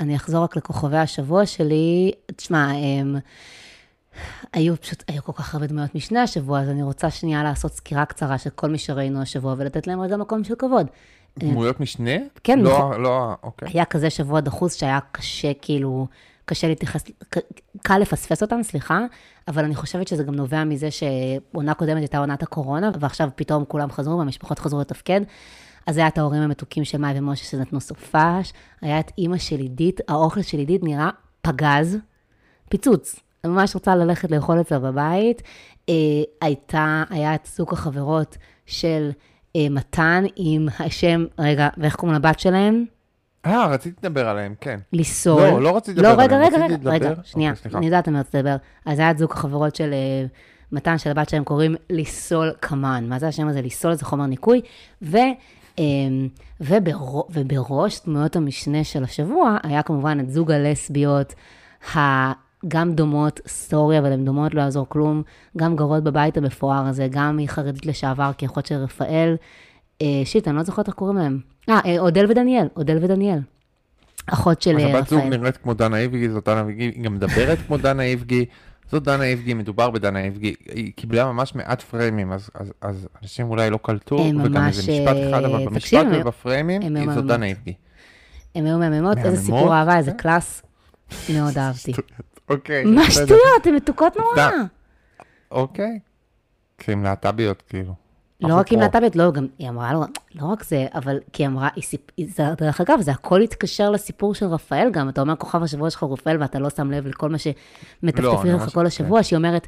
[0.00, 2.12] אמ, אני אחזור רק לכוכבי השבוע שלי.
[2.36, 3.16] תשמע, אמ,
[4.52, 8.04] היו פשוט, היו כל כך הרבה דמויות משנה השבוע, אז אני רוצה שנייה לעשות סקירה
[8.04, 10.86] קצרה של כל מי שראינו השבוע ולתת להם רגע מקום של כבוד.
[11.38, 12.10] דמויות משנה?
[12.44, 13.00] כן, לא, נכון.
[13.02, 13.68] לא, אוקיי.
[13.74, 16.06] היה כזה שבוע דחוס שהיה קשה, כאילו,
[16.44, 17.04] קשה להתייחס,
[17.82, 19.00] קל לפספס אותם, סליחה,
[19.48, 23.90] אבל אני חושבת שזה גם נובע מזה שעונה קודמת הייתה עונת הקורונה, ועכשיו פתאום כולם
[23.90, 25.20] חזרו והמשפחות חזרו לתפקד.
[25.86, 30.00] אז היה את ההורים המתוקים של מאי ומשה שנתנו סופש, היה את אימא של עידית,
[30.08, 31.10] האוכל של עידית נראה
[31.42, 31.98] פגז,
[32.68, 33.20] פיצוץ.
[33.44, 35.42] אני ממש רוצה ללכת לאכול אצלה בבית.
[35.88, 35.94] אה,
[36.40, 39.10] הייתה, היה את זוג החברות של
[39.56, 42.84] אה, מתן עם השם, רגע, ואיך קוראים לבת שלהם?
[43.46, 44.80] אה, רציתי לדבר עליהם, כן.
[44.92, 45.42] ליסול.
[45.42, 47.78] לא, לא רציתי לדבר לא, רגע, עליהם, רגע, רציתי רגע, רגע, לדבר- שנייה, אוקיי, סליחה.
[47.78, 48.56] אני יודעת על מה רציתי לדבר.
[48.86, 50.26] אז היה את זוג החברות של אה,
[50.72, 53.04] מתן, של הבת שלהם, קוראים ליסול קמן.
[53.08, 53.62] מה זה השם הזה?
[53.62, 54.60] ליסול זה חומר ניקוי.
[55.02, 55.16] ו...
[55.78, 55.84] אה,
[56.60, 57.22] ובר...
[57.30, 61.34] ובראש דמויות המשנה של השבוע, היה כמובן את זוג הלסביות,
[62.68, 65.22] גם דומות, סורי, אבל הן דומות, לא יעזור כלום,
[65.56, 69.36] גם גרות בבית המפואר הזה, גם היא חרדית לשעבר, כאחות של רפאל.
[70.02, 71.40] אה, שיט, אני לא זוכרת איך קוראים להם.
[71.68, 73.38] אה, אה, אודל ודניאל, אודל ודניאל.
[74.26, 75.36] אחות של אז אה, הבת זוג רפאל.
[75.36, 78.44] נראית כמו דנה איבגי, זאת דנה איבגי, היא גם מדברת כמו דנה איבגי.
[78.92, 80.54] זאת דנה איבגי, מדובר בדנה איבגי.
[80.72, 84.78] היא קיבלה ממש מעט פריימים, אז, אז, אז אנשים אולי לא קלטו, הם וגם ממש,
[84.78, 87.26] איזה משפט אחד, אבל אה, במשפט הם- ובפריימים, הם היא זאת.
[87.26, 87.74] דנה איבגי.
[88.54, 89.42] הן היו מהממות, איזה?
[89.42, 90.16] סיפור אהבה, איזה כן.
[90.16, 90.62] קלאס.
[91.34, 91.92] מאוד אהבתי.
[92.48, 92.84] אוקיי.
[92.84, 93.10] מה.
[93.10, 94.48] שטויות, הן מתוקות נורא.
[95.50, 95.98] אוקיי.
[96.78, 97.94] כי הן להט"ביות, כאילו.
[98.48, 98.80] לא רק עם.
[98.80, 100.00] להט"בית, לא, גם היא אמרה לו,
[100.34, 102.00] לא רק זה, אבל כי היא אמרה, היא סיפ...
[102.26, 106.02] זה- דרך אגב, זה הכל התקשר לסיפור של רפאל גם, אתה אומר כוכב השבוע שלך
[106.02, 108.22] רפאל, ואתה לא שם לב לכל מה לא, שמטפטפים
[108.56, 109.66] לך כל השבוע, שהיא אומרת,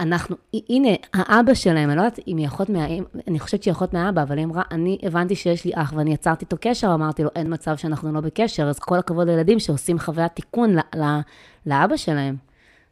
[0.00, 0.36] אנחנו,
[0.68, 2.86] הנה, האבא שלהם, אני לא יודעת אם היא אחות מה...
[3.28, 6.44] אני חושבת שהיא אחות מהאבא, אבל היא אמרה, אני הבנתי שיש לי אח ואני יצרתי
[6.44, 10.32] איתו קשר, אמרתי לו, אין מצב שאנחנו לא בקשר, אז כל הכבוד לילדים שעושים חוויית
[10.32, 11.20] תיקון ל- ל-
[11.66, 12.36] לאבא שלהם.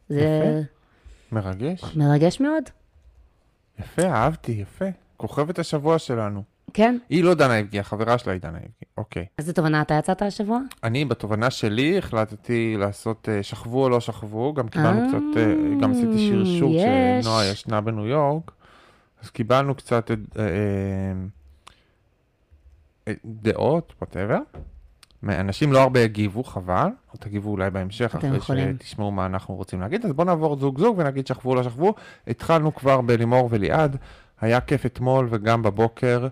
[0.09, 0.61] זה
[1.31, 1.95] מרגש.
[1.95, 2.63] מרגש מאוד,
[3.79, 4.85] יפה, אהבתי, יפה.
[5.17, 6.43] כוכבת השבוע שלנו.
[6.73, 6.97] כן?
[7.09, 8.85] היא לא דנה איבגי, החברה שלה היא דנה איבגי.
[8.97, 9.25] אוקיי.
[9.37, 10.59] איזה תובנה אתה יצאת השבוע?
[10.83, 15.53] אני, בתובנה שלי, החלטתי לעשות אה, שכבו או לא שכבו, גם קיבלנו אה, קצת, אה,
[15.81, 16.83] גם עשיתי שרשור יש.
[17.25, 18.51] כשנועה ישנה בניו יורק,
[19.23, 20.11] אז קיבלנו קצת
[23.25, 24.39] דעות, וואטאבר.
[25.23, 28.75] אנשים לא הרבה הגיבו, חבל, או תגיבו אולי בהמשך, אחרי יכולים.
[28.75, 31.93] שתשמעו מה אנחנו רוצים להגיד, אז בואו נעבור זוג זוג ונגיד שכבו או לא שכבו.
[32.27, 33.97] התחלנו כבר בלימור וליעד,
[34.41, 36.27] היה כיף אתמול וגם בבוקר,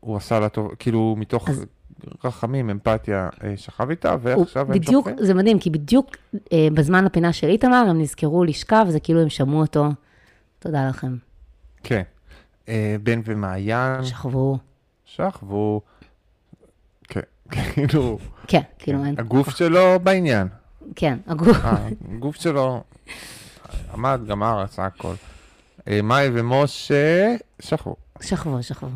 [0.00, 1.64] הוא עשה לה טוב, כאילו מתוך אז-
[2.24, 5.26] רחמים, אמפתיה, אה, שכב איתה, ועכשיו הם בדיוק, שוכבים.
[5.26, 6.16] זה מדהים, כי בדיוק
[6.52, 9.86] אה, בזמן לפינה של איתמר, הם נזכרו לשכב, זה כאילו הם שמעו אותו.
[10.58, 11.16] תודה לכם.
[11.82, 12.02] כן.
[12.68, 14.58] אה, בן ומעיין, שכבו.
[15.04, 15.80] שכבו,
[17.08, 17.20] כן,
[17.74, 19.14] כאילו, כן, כאילו אין...
[19.18, 20.48] הגוף שלו בעניין.
[20.96, 21.64] כן, הגוף.
[21.64, 22.82] אה, הגוף שלו
[23.94, 25.14] עמד, גמר, עשה הכל.
[25.90, 27.96] אה, מאי ומשה, שכבו.
[28.20, 28.88] שכבו, שכבו.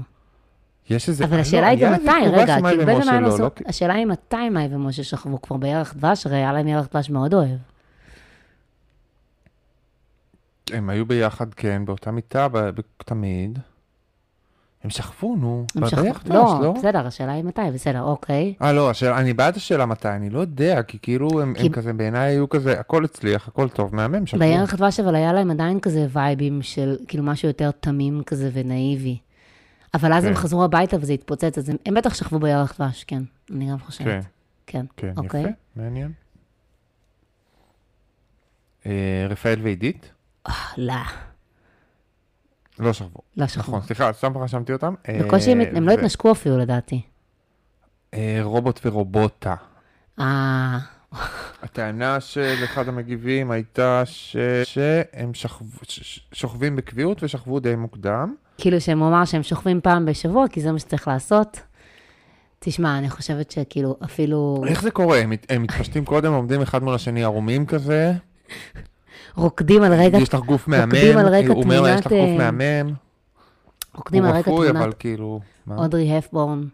[0.90, 1.24] יש איזה...
[1.24, 3.42] אבל לא, השאלה היא היה גם מתי, רגע, בן ומשה ומעיין לא, עשו...
[3.42, 3.50] לא?
[3.66, 7.34] השאלה היא מתי מאי ומשה שכבו כבר בירח דבש, הרי היה להם ירח דבש מאוד
[7.34, 7.58] אוהב.
[10.72, 12.46] הם היו ביחד, כן, באותה מיטה,
[12.96, 13.58] תמיד.
[14.84, 15.66] הם שכבו, נו.
[15.76, 16.02] הם שכבו.
[16.02, 16.72] ביחד, לא, לא?
[16.72, 18.54] בסדר, השאלה היא מתי, בסדר, אוקיי.
[18.62, 21.72] אה, לא, השאלה, אני בעד השאלה מתי, אני לא יודע, כי כאילו הם, כי- הם
[21.72, 24.40] כזה, בעיניי היו כזה, הכל הצליח, הכל טוב, מהמם, שכבו.
[24.40, 29.18] בירח דבש אבל היה להם עדיין כזה וייבים של כאילו משהו יותר תמים כזה ונאיבי.
[29.94, 30.40] אבל אז הם כן.
[30.40, 33.22] חזרו הביתה וזה התפוצץ, אז הם, הם בטח שכבו בירח דבש, כן.
[33.50, 34.24] אני גם כן, חושבת.
[34.66, 34.86] כן.
[34.96, 35.40] כן, אוקיי.
[35.40, 36.12] יפה, מעניין.
[38.86, 40.12] אה, רפאל ועידית?
[40.76, 40.94] לא,
[42.78, 43.20] לא שכבו.
[43.36, 43.62] לא שכבו.
[43.62, 44.94] נכון, סליחה, סתם רשמתי אותם.
[45.08, 47.00] אה, בקושי הם, הם לא התנשקו אפילו לדעתי.
[48.14, 49.54] אה, רובוט ורובוטה.
[50.20, 50.78] אה,
[51.62, 54.36] הטענה של אחד המגיבים הייתה ש...
[54.64, 58.34] שהם שכבו, ש- שוכבים בקביעות ושכבו די מוקדם.
[58.58, 61.60] כאילו שהם אמר שהם שוכבים פעם בשבוע, כי זה מה שצריך לעשות.
[62.58, 65.18] תשמע, אני חושבת שכאילו אפילו איך זה קורה?
[65.18, 68.12] הם, הם מתפשטים קודם, עומדים אחד מול השני ערומים כזה,
[69.36, 72.40] רוקדים על רגע, יש לך גוף מהמם, רוקדים על רקע הוא אומר יש לך גוף
[72.40, 72.94] אה, מהמם,
[73.94, 75.40] רוקדים הוא על רקע רפוי, תמונת אבל כאילו...
[75.70, 76.64] אודרי הפבורן.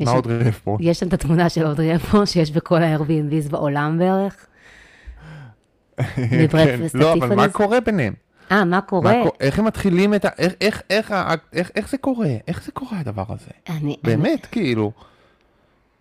[0.00, 0.76] מה רף פה?
[0.80, 4.46] יש שם את התמונה של אודרי הפבורן שיש בכל ה-Airbnbs בעולם בערך.
[6.42, 7.48] בברקפסט לא, אבל מה.
[7.48, 8.14] קורה ביניהם?
[8.52, 9.12] אה, מה קורה?
[9.22, 10.28] קו- איך הם מתחילים את ה...
[10.38, 12.28] איך- איך- איך ה- איך- איך זה קורה?
[12.48, 13.50] איך זה קורה הדבר הזה?
[13.68, 14.92] אני- באמת, כאילו.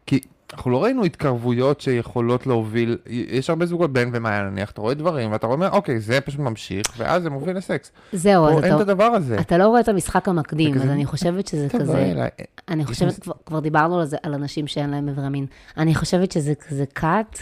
[0.05, 0.19] כי
[0.53, 5.31] אנחנו לא ראינו התקרבויות שיכולות להוביל, יש הרבה זוגות בן ומעיין נניח, אתה רואה דברים
[5.31, 7.91] ואתה אומר, אוקיי, זה פשוט ממשיך, ואז זה מוביל לסקס.
[8.13, 9.39] זהו, אז פה אין את אתה- הדבר הזה.
[9.39, 11.97] אתה לא רואה את המשחק המקדים, אז אני חושבת שזה כזה...
[12.11, 12.29] אליי.
[12.69, 15.45] אני יש חושבת, מס- כבר, דיברנו על אנשים שאין להם איברי מין.
[15.77, 17.39] אני חושבת שזה כזה cut,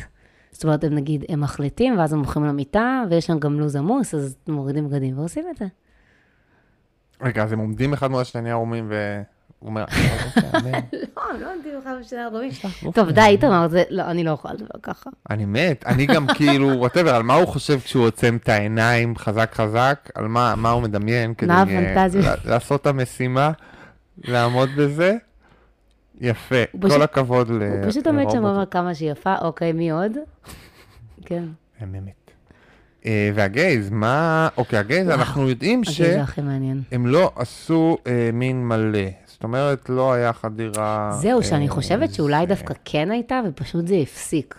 [0.51, 4.16] זאת אומרת, הם נגיד, הם מחליטים, ואז הם הולכים למיטה, ויש להם גם לו"ז עמוס,
[4.16, 5.66] אז מורידים בגדים ועושים את זה.
[7.22, 8.91] רגע, אז הם עומדים אחד מול השני ערומים
[9.64, 9.84] והוא אומר,
[10.36, 12.51] "אוקיי, אמן." לא, לא עומדים לך ארבעים.
[12.84, 15.09] גוף טוב, די, איתמר, לא, אני לא יכולה לדבר ככה.
[15.30, 19.55] אני מת, אני גם כאילו, whatever, על מה הוא חושב כשהוא עוצם את העיניים חזק
[19.55, 21.53] חזק, על מה, הוא מדמיין כדי
[22.45, 23.51] לעשות את המשימה,
[24.24, 25.16] לעמוד בזה.
[26.22, 27.61] יפה, הוא כל הכבוד ל...
[27.61, 28.43] הוא פשוט עומד שם לרובוט.
[28.43, 30.11] ואומר כמה שהיא יפה, אוקיי, מי עוד?
[31.26, 31.43] כן.
[31.80, 32.32] מהממת.
[33.05, 34.47] אה, וה guys, מה...
[34.57, 36.82] אוקיי, ה guys, אנחנו יודעים אז זה הכי מעניין.
[36.89, 38.99] שהם לא עשו אה, מין מלא.
[39.43, 41.11] זאת אומרת, לא היה חדירה...
[41.21, 44.55] זהו, שאני אה, חושבת שאולי זה- דווקא כן הייתה, ופשוט זה הפסיק.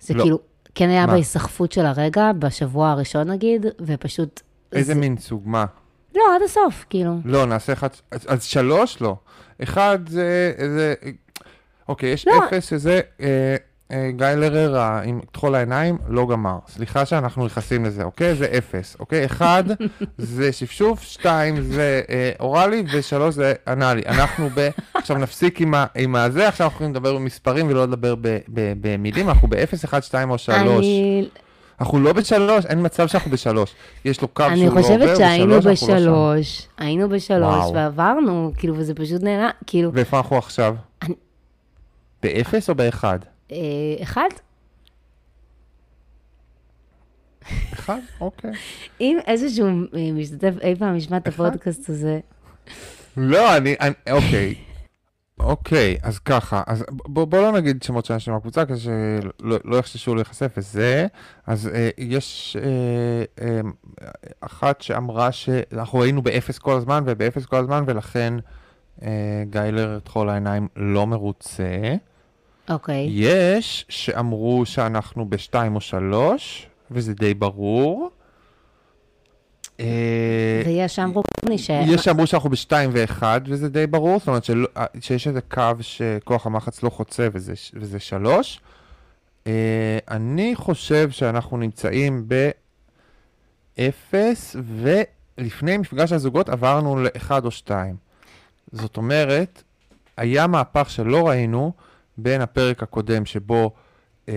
[0.00, 0.22] זה לא.
[0.22, 0.38] כאילו,
[0.74, 1.12] כן היה מה?
[1.12, 4.40] בהיסחפות של הרגע, בשבוע הראשון נגיד, ופשוט...
[4.72, 5.64] איזה זה- מין סוג, מה?
[6.14, 7.12] לא, עד הסוף, כאילו.
[7.24, 7.88] לא, נעשה אחד...
[8.10, 9.16] אז, אז שלוש לא.
[9.62, 10.52] אחד זה...
[10.58, 10.94] זה
[11.88, 12.32] אוקיי, יש לא.
[12.48, 13.00] אפס שזה...
[13.20, 13.56] אה, אה,
[13.92, 16.58] גיא לררה עם כחול העיניים לא גמר.
[16.68, 18.34] סליחה שאנחנו נכנסים לזה, אוקיי?
[18.34, 19.24] זה אפס, אוקיי?
[19.26, 19.64] אחד
[20.18, 24.02] זה שפשוף, שתיים זה אה, אוראלי, ושלוש זה אנאלי.
[24.06, 24.68] אנחנו ב...
[24.94, 28.72] עכשיו נפסיק עם, ה, עם הזה, עכשיו אנחנו יכולים לדבר במספרים ולא לדבר ב, ב,
[28.80, 30.58] במילים, אנחנו באפס, אחד, שתיים או שלוש.
[30.86, 31.28] אני,
[31.80, 33.74] אנחנו לא בשלוש, אין מצב שאנחנו בשלוש.
[34.04, 36.04] יש לו קו אני שהוא לא עובר, חושבת שהיינו בשלוש, אנחנו לא שם.
[36.04, 37.70] בשלוש, היינו בשלוש.
[37.74, 40.74] ועברנו, כאילו, וזה פשוט נעלם, כאילו, ואיפה אנחנו עכשיו?
[41.02, 41.14] אני-
[42.22, 43.18] באפס או באחד?
[43.52, 43.56] אה,
[44.02, 44.28] אחד,
[47.72, 47.98] אחד?
[48.20, 48.50] אוקיי.
[49.00, 52.20] אם איזשהו אה, משתתף אי פעם ישמע את הפודקאסט הזה,
[53.16, 53.74] לא, אני,
[54.10, 54.54] אוקיי.
[55.40, 59.76] אוקיי, אז ככה, אז בוא, בוא לא נגיד שמות של אנשים מהקבוצה, כדי שלא לא
[59.76, 61.06] יחששו להיחשף וזה.
[61.46, 63.60] אז אה, יש אה, אה,
[64.40, 68.34] אחת שאמרה שאנחנו היינו באפס כל הזמן ובאפס כל הזמן, ולכן
[69.02, 71.94] אה, גיילר טחול העיניים לא מרוצה.
[72.68, 78.10] אוקיי, יש שאמרו שאנחנו בשתיים או שלוש, וזה די ברור.
[79.80, 81.22] אה, ויש שאמרו
[81.56, 81.70] ש...
[81.70, 84.68] יש שאמרו שאנחנו בשתיים ואחד, וזה די ברור, זאת אומרת שלא,
[85.00, 88.60] שיש איזה קו שכוח המחץ לא חוצה וזה, וזה שלוש.
[89.44, 89.48] Uh,
[90.10, 92.28] אני חושב שאנחנו נמצאים
[93.78, 94.56] באפס,
[95.38, 97.96] ולפני מפגש הזוגות עברנו לאחד או שתיים.
[98.72, 99.62] זאת אומרת,
[100.16, 101.72] היה מהפך שלא ראינו
[102.18, 103.70] בין הפרק הקודם שבו
[104.28, 104.34] אה,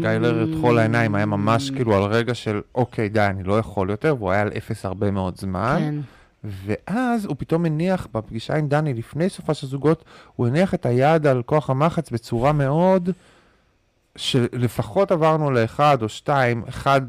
[0.00, 3.90] גיא לרר טחול העיניים היה ממש כאילו על רגע של אוקיי די אני לא יכול
[3.90, 5.76] יותר והוא היה על אפס הרבה מאוד זמן.
[5.78, 5.94] כן.
[6.44, 10.04] ואז הוא פתאום הניח בפגישה עם דני לפני סופה של זוגות,
[10.36, 13.10] הוא הניח את היד על כוח המחץ בצורה מאוד,
[14.16, 17.00] שלפחות עברנו לאחד או שתיים, אחד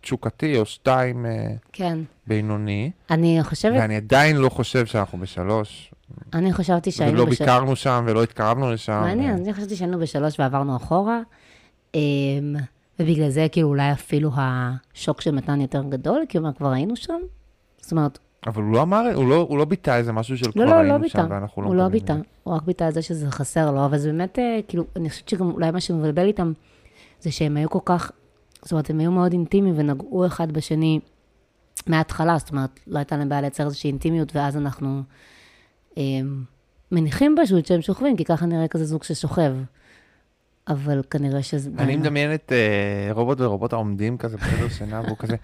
[0.00, 1.98] תשוקתי, או שתיים אה, כן.
[2.26, 5.92] בינוני, אני חושבת, ואני עדיין לא חושב שאנחנו בשלוש,
[6.34, 9.00] אני חשבתי שהיינו ולא בש- ביקרנו שם ולא התקרבנו לשם.
[9.00, 11.20] מעניין, אני חשבתי שהיינו בשלוש ועברנו אחורה,
[11.94, 12.00] אמ,
[13.00, 16.96] ובגלל זה כאילו אולי אפילו השוק של מתן יותר גדול, כי הוא אומר, כבר היינו
[16.96, 17.20] שם.
[17.80, 20.52] זאת אומרת, אבל הוא לא אמר, הוא לא, הוא לא ביטא איזה משהו של לא,
[20.52, 22.14] כבר לא, לא היינו ביטא, שם ואנחנו לא הוא לא ביטא.
[22.42, 25.28] הוא רק ביטא את זה שזה חסר לו, אבל זה באמת, אה, כאילו, אני חושבת
[25.28, 26.52] שגם אולי מה שמבלבל איתם,
[27.20, 28.10] זה שהם היו כל כך,
[28.62, 31.00] זאת אומרת, הם היו מאוד אינטימיים ונגעו אחד בשני
[31.86, 35.02] מההתחלה, זאת אומרת, לא הייתה להם בעיה לייצר איזושהי אינטימיות, ואז אנחנו
[36.92, 39.52] מניחים פשוט שהם שוכבים, כי ככה נראה כזה זוג ששוכב.
[40.68, 41.70] אבל כנראה שזה...
[41.78, 45.36] אני מדמיין את אה, רובוט ורובוט העומדים כזה בחדר שינה, והוא כזה,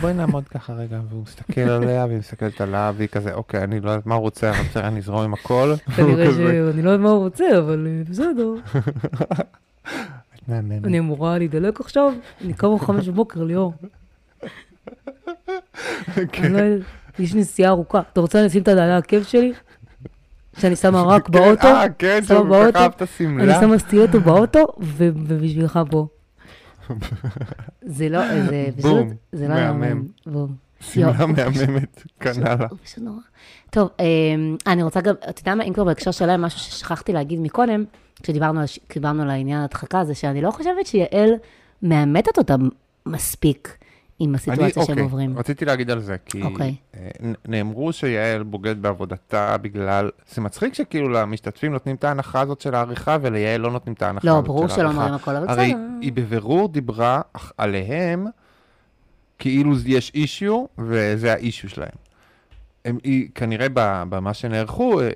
[0.00, 3.90] בואי נעמוד ככה רגע, והוא מסתכל עליה, והיא מסתכלת עליו, והיא כזה, אוקיי, אני לא
[3.90, 5.74] יודעת מה הוא רוצה, אבל בסדר, אני אזרום עם הכל.
[5.88, 8.54] והוא כזה, אני לא יודעת מה הוא רוצה, אבל אה, בסדר.
[10.84, 12.12] אני אמורה להידלק עכשיו?
[12.44, 13.72] אני קמה חמש בבוקר, ליאור.
[17.18, 18.00] יש נסיעה ארוכה.
[18.12, 19.52] אתה רוצה לשים את הדלה העקב שלי?
[20.58, 21.66] שאני שמה רק כן, באוטו?
[21.66, 22.72] אה, כן, שהוא באוטו?
[22.72, 23.60] ככה אהב את אני.
[23.60, 26.06] שמה סטיוטו באוטו, ובשבילך פה.
[27.82, 30.06] זה לא, זה פשוט, זה לא מהמם.
[30.80, 31.26] שמלה.
[31.26, 32.04] מהממת,
[32.84, 33.20] פשוט נורא.
[33.70, 37.40] טוב, אמ, אני רוצה גם, אתה יודע מה, אם כבר בהקשר שלהם, משהו ששכחתי להגיד
[37.40, 37.84] מקודם,
[38.22, 41.30] כשדיברנו על העניין ההדחקה, זה שאני לא חושבת שיעל
[41.82, 42.68] מאמתת אותם
[43.06, 43.78] מספיק
[44.20, 45.38] עם אני, הסיטואציה שהם אוקיי, עוברים.
[45.38, 46.74] רציתי להגיד על זה, כי אוקיי.
[46.96, 47.08] אה,
[47.48, 53.16] נאמרו שיעל בוגד בעבודתה בגלל, זה מצחיק שכאילו למשתתפים נותנים את ההנחה הזאת של העריכה,
[53.20, 54.76] וליעל לא נותנים את ההנחה לא, הזאת של ברור העריכה.
[54.80, 55.80] שלא אומרים הכל, אבל הרי בסדר.
[56.00, 57.20] היא בבירור דיברה
[57.58, 58.26] עליהם,
[59.38, 62.08] כאילו יש אישיו, וזה האישיו שלהם.
[62.84, 63.66] הם, היא, כנראה
[64.08, 65.06] במה שנערכו, אה,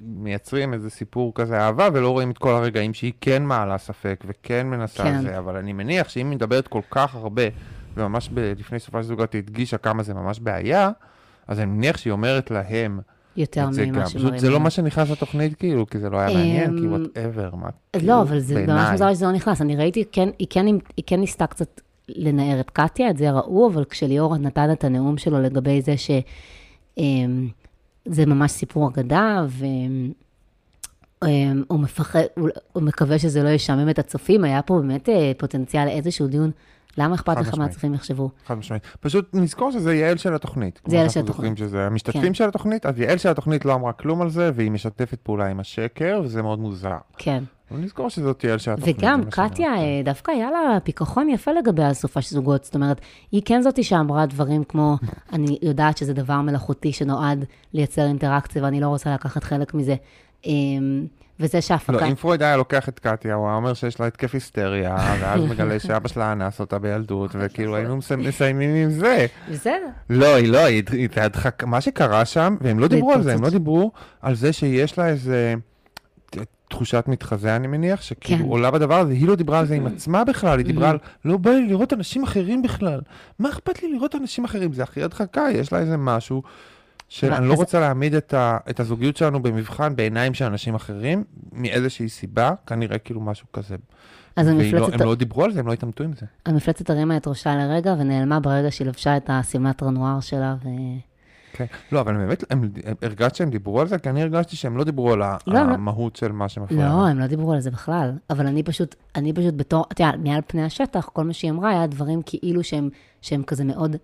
[0.00, 4.66] מייצרים איזה סיפור כזה אהבה, ולא רואים את כל הרגעים שהיא כן מעלה ספק, וכן
[4.66, 5.22] מנסה כן.
[5.22, 7.42] זה, אבל אני מניח שאם היא מדברת כל כך הרבה,
[7.96, 10.90] וממש ב- לפני סופה של זוגת היא הדגישה כמה זה ממש בעיה,
[11.48, 13.00] אז אני מניח שהיא אומרת להם
[13.36, 13.68] יותר.
[13.86, 14.38] ממה שמראים.
[14.38, 14.60] זה לא.
[14.60, 18.06] מה שנכנס לתוכנית, כאילו, כי זה לא היה מעניין, כי אמ, whatever, מה, אז כאילו,
[18.14, 18.88] לא, אבל זה ממש.
[18.92, 19.62] מוזר לי שזה לא נכנס.
[19.62, 23.70] אני ראיתי, כן, היא כן, היא כן ניסתה קצת לנער את קטיה, את זה ראו,
[23.72, 26.16] אבל כשליאור נתן את הנאום שלו לגבי זה שזה
[28.26, 29.44] ממש סיפור אגדה,
[31.22, 35.84] והוא מפחד, הוא, הוא מקווה שזה לא ישעמם את הצופים, היה פה באמת אה, פוטנציאל
[35.84, 36.50] לאיזשהו דיון.
[36.98, 37.58] למה אכפת לך משמעית.
[37.58, 38.30] מהצופים יחשבו?
[38.46, 38.82] חד משמעית.
[39.00, 40.80] פשוט נזכור שזה יעל של התוכנית.
[40.86, 41.58] זה יעל של התוכנית.
[41.58, 42.34] שזה המשתתפים כן.
[42.34, 45.60] של התוכנית, אז יעל של התוכנית לא אמרה כלום על זה, והיא משתפת פעולה עם
[45.60, 46.96] השקר, וזה מאוד מוזר.
[47.18, 47.44] כן.
[47.70, 48.98] אבל נזכור שזאת יעל של התוכנית.
[48.98, 49.76] וגם מה קטיה.
[49.76, 52.64] אה, דווקא היה לה פיקחון יפה לגבי הסופה של זוגות.
[52.64, 53.00] זאת אומרת,
[53.32, 54.96] היא כן זאתי שאמרה דברים כמו,
[55.32, 59.94] אני יודעת שזה דבר מלאכותי שנועד לייצר אינטראקציה, ואני לא רוצה לקחת חלק מזה.
[60.46, 61.06] אמ,
[61.40, 61.92] וזה שההפקה...
[61.92, 65.40] לא, אם פרויד היה לוקח את קטיה, הוא היה אומר שיש לה התקף היסטריה, ואז
[65.50, 69.26] מגלה שאבא שלה אנס אותה בילדות, וכאילו היינו מסי- מסיימים עם זה.
[69.52, 69.86] בסדר.
[70.10, 70.82] לא, היא לא, היא
[71.16, 73.50] הדחק, מה שקרה שם, והם לא דיברו על זה, הם לא.
[73.50, 73.92] דיברו
[74.22, 75.54] על זה שיש לה איזה
[76.68, 78.50] תחושת מתחזה, אני מניח, שכאילו כן.
[78.50, 81.36] עולה בדבר הזה, היא לא דיברה על זה עם עצמה בכלל, היא דיברה על, לא
[81.36, 83.00] בא לי לראות אנשים אחרים בכלל.
[83.38, 84.72] מה אכפת לי לראות אנשים אחרים?
[84.72, 86.42] זה הכי הדחקה, יש לה איזה משהו.
[87.08, 92.08] שאני לא רוצה להעמיד את, ה, את הזוגיות שלנו במבחן בעיניים של אנשים אחרים, מאיזושהי
[92.08, 93.76] סיבה, כנראה כאילו משהו כזה.
[94.36, 96.26] אז והיא לא, המפלצת, הם לא דיברו על זה, הם לא התעמתו עם זה.
[96.46, 100.68] המפלצת הרימה את ראשה לרגע ונעלמה ברגע שהיא לבשה את השמלת רנואר שלה, ו...
[101.52, 101.64] כן.
[101.92, 103.98] לא, אבל באמת, הם, הם, הרגשת שהם דיברו על זה?
[103.98, 105.58] כי אני הרגשתי שהם לא דיברו על לא, לא.
[105.58, 106.88] המהות של מה שמפריע.
[106.88, 108.12] לא, הם לא דיברו על זה בכלל.
[108.30, 111.70] אבל אני פשוט, אני פשוט בתור, אתה יודע, מעל פני השטח, כל מה שהיא אמרה
[111.70, 112.88] היה דברים כאילו שהם,
[113.20, 113.96] שהם כזה מאוד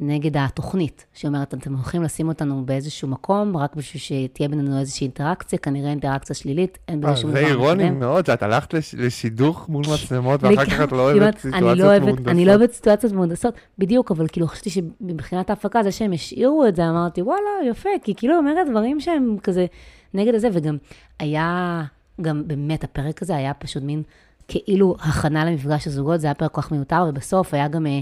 [0.00, 1.06] נגד התוכנית.
[1.14, 5.90] שהיא אומרת, אתם הולכים לשים אותנו באיזשהו מקום, רק בשביל שתהיה בינינו איזושהי אינטראקציה, כנראה
[5.90, 7.98] אינטראקציה שלילית, אין בזה אה, שום זה דבר אירוני מקדם.
[8.00, 11.20] מאוד, שאת הלכת לש- לשידוך מול מצלמות, ואחר כך את לא לגמרי.
[11.24, 12.28] אוהבת לא סיטואציות אוהבת- מהונדסות.
[12.28, 16.76] אני לא אוהבת סיטואציות מהונדסות, בדיוק, אבל כאילו חשבתי שמבחינת ההפקה, זה שהם השאירו את
[16.76, 17.40] זה, אמרתי, וואלה,
[17.70, 19.66] יפה, כי כאילו אומרת דברים שהם כזה
[20.14, 20.76] נגד הזה, וגם
[21.18, 21.82] היה,
[22.20, 24.02] גם באמת, הפרק הזה היה פשוט מין
[24.48, 28.00] כאילו הכנה למפגש הזוגות, זה היה פרק כל כך מיותר, ובסוף היה גם אה,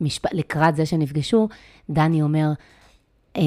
[0.00, 1.48] משפט, לקראת זה שהם נפגשו,
[1.90, 2.52] דני אומר,
[3.36, 3.42] אה,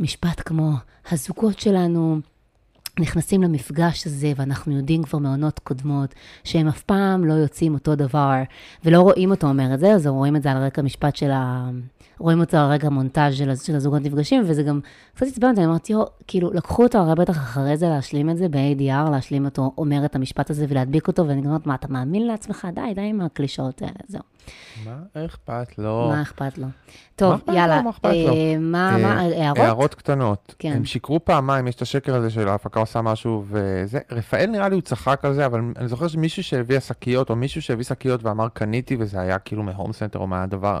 [0.00, 0.70] משפט כמו,
[1.10, 2.20] הזוגות שלנו
[3.00, 6.14] נכנסים למפגש הזה, ואנחנו יודעים כבר מעונות קודמות,
[6.44, 8.32] שהם אף פעם לא יוצאים אותו דבר,
[8.84, 11.70] ולא רואים אותו אומר את זה, אז רואים את זה על רקע משפט של ה...
[12.18, 14.80] רואים אותו על רקע מונטאז' של, של הזוגות נפגשים, וזה גם
[15.14, 18.36] קצת עצבן אותי, אני אמרתי, יו, כאילו, לקחו אותו הרי בטח אחרי זה להשלים את
[18.36, 22.26] זה ב-ADR, להשלים אותו, אומר את המשפט הזה ולהדביק אותו, ואני אומרת, מה, אתה מאמין
[22.26, 22.68] לעצמך?
[22.74, 24.33] די, די עם הקלישאות האלה, זהו.
[24.84, 26.08] מה אכפת לו?
[26.12, 26.66] מה אכפת לו?
[27.16, 27.40] טוב?
[27.48, 27.82] יאללה.
[27.82, 28.32] מה אכפת לו?
[28.32, 29.58] אה, מה, מה, אה, הערות?
[29.58, 30.54] הערות קטנות.
[30.58, 30.72] כן.
[30.72, 33.98] הם שיקרו פעמיים, יש את השקר הזה של ההפקה עושה משהו וזה.
[34.12, 37.62] רפאל נראה לי הוא צחק על זה, אבל אני זוכר שמישהו שהביא שקיות, או מישהו
[37.62, 40.80] שהביא שקיות ואמר קניתי, וזה היה כאילו מהום סנטר או מהדבר,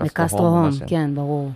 [0.00, 0.70] מקסטרו הום, הום.
[0.86, 1.50] כן, ברור.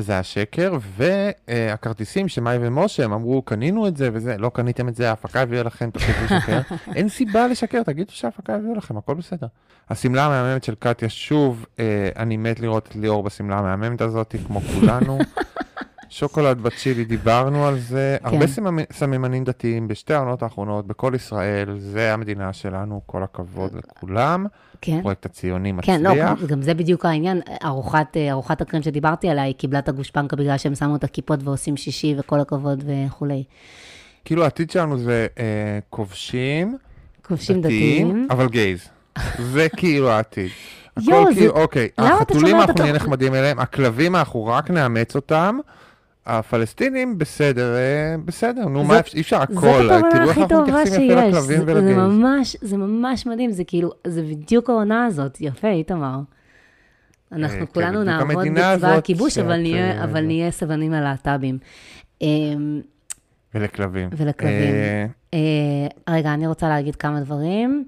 [0.00, 4.96] וזה היה שקר, והכרטיסים שמאי ומשה, הם אמרו, קנינו את זה וזה, לא קניתם את
[4.96, 6.60] זה, ההפקה הביאה לכם, תפסיקו לשקר.
[6.96, 9.46] אין סיבה לשקר, תגידו שההפקה הביאה לכם, הכל בסדר.
[9.90, 14.60] השמלה המהממת של קטיה, שוב, אה, אני מת לראות את ליאור בשמלה המהממת הזאת, כמו
[14.60, 15.18] כולנו.
[16.10, 18.16] שוקולד בצ'ילי, דיברנו על זה.
[18.20, 18.26] כן.
[18.26, 24.46] הרבה סממ- סממנים דתיים בשתי העונות האחרונות, בכל ישראל, זה המדינה שלנו, כל הכבוד לכולם.
[24.80, 24.96] כן.
[24.98, 26.42] הפרויקט הציוני כן, לא, מצליח.
[26.50, 27.40] גם זה בדיוק העניין.
[27.64, 31.40] ארוחת, אה, ארוחת הקרם שדיברתי עליה, היא קיבלה את הגושפנקה בגלל שהם שמו את הכיפות
[31.44, 33.44] ועושים שישי וכל הכבוד וכולי.
[34.24, 35.44] כאילו העתיד שלנו זה אה,
[35.90, 36.78] כובשים,
[37.26, 38.26] כובשים דתיים.
[38.30, 38.88] אבל גייז.
[39.38, 40.50] זה כאילו העתיד.
[40.96, 45.16] הכל זה- כאילו, אוקיי, למה אתה החתולים אנחנו נהיה נחמדים אליהם, הכלבים אנחנו רק נאמץ
[45.16, 45.58] אותם.
[46.38, 49.90] הפלסטינים בסדר, אה, בסדר, נו מה, אפשר- אי אפשר הכל, תראו
[50.28, 51.14] איך הכי אנחנו מתייחסים יפה.
[51.14, 51.96] לכלבים זה, זה ולגייז.
[51.96, 55.40] ממש, זה ממש מדהים, זה כאילו, זה בדיוק העונה הזאת.
[55.40, 56.20] יפה, איתמר.
[57.30, 60.20] כן, אנחנו כולנו בדיוק נעבוד המדינה בצבא הכיבוש, אבל נהיה, אה.
[60.20, 61.58] נהיה סבלנים ללהט"בים.
[62.22, 62.80] אמ,
[63.54, 64.08] ולכלבים.
[64.16, 64.54] ולכלבים.
[64.74, 67.84] אה, אה, רגע, אני רוצה להגיד כמה דברים.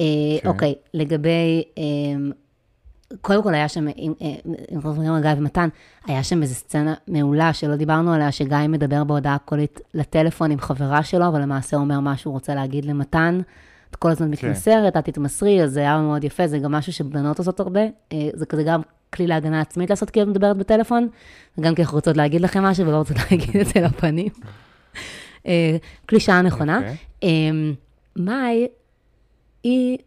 [0.00, 0.04] אה,
[0.42, 0.48] כן.
[0.48, 1.82] אוקיי, לגבי, אה,
[3.20, 5.68] קודם כל היה שם, אם אם אנחנו מדברים על גיא ומתן,
[6.06, 11.02] היה שם איזו סצנה מעולה שלא דיברנו עליה, שגיא מדבר בהודעה קולית לטלפון עם חברה
[11.02, 13.40] שלו, אבל למעשה אומר מה שהוא רוצה להגיד למתן.
[13.90, 14.46] את כל הזמן כן.
[14.46, 17.80] מתמסרת, את תתמסרי, אז זה היה מאוד יפה, זה גם משהו שבנות עושות הרבה.
[18.12, 18.80] אה, זה כזה גם
[19.12, 21.08] כלי להגנה עצמית לעשות כי את מדברת בטלפון,
[21.58, 24.28] וגם כי אנחנו רוצות להגיד לכם משהו ולא רוצות להגיד את זה לפנים.
[25.46, 26.80] אה, קלישאה נכונה.
[26.84, 26.96] יפה.
[27.22, 27.74] אמ,
[28.16, 28.66] מאי,
[29.62, 29.98] היא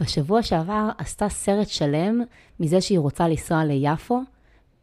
[0.00, 2.20] בשבוע שעבר עשתה סרט שלם
[2.60, 4.22] מזה שהיא רוצה לנסוע ליפו,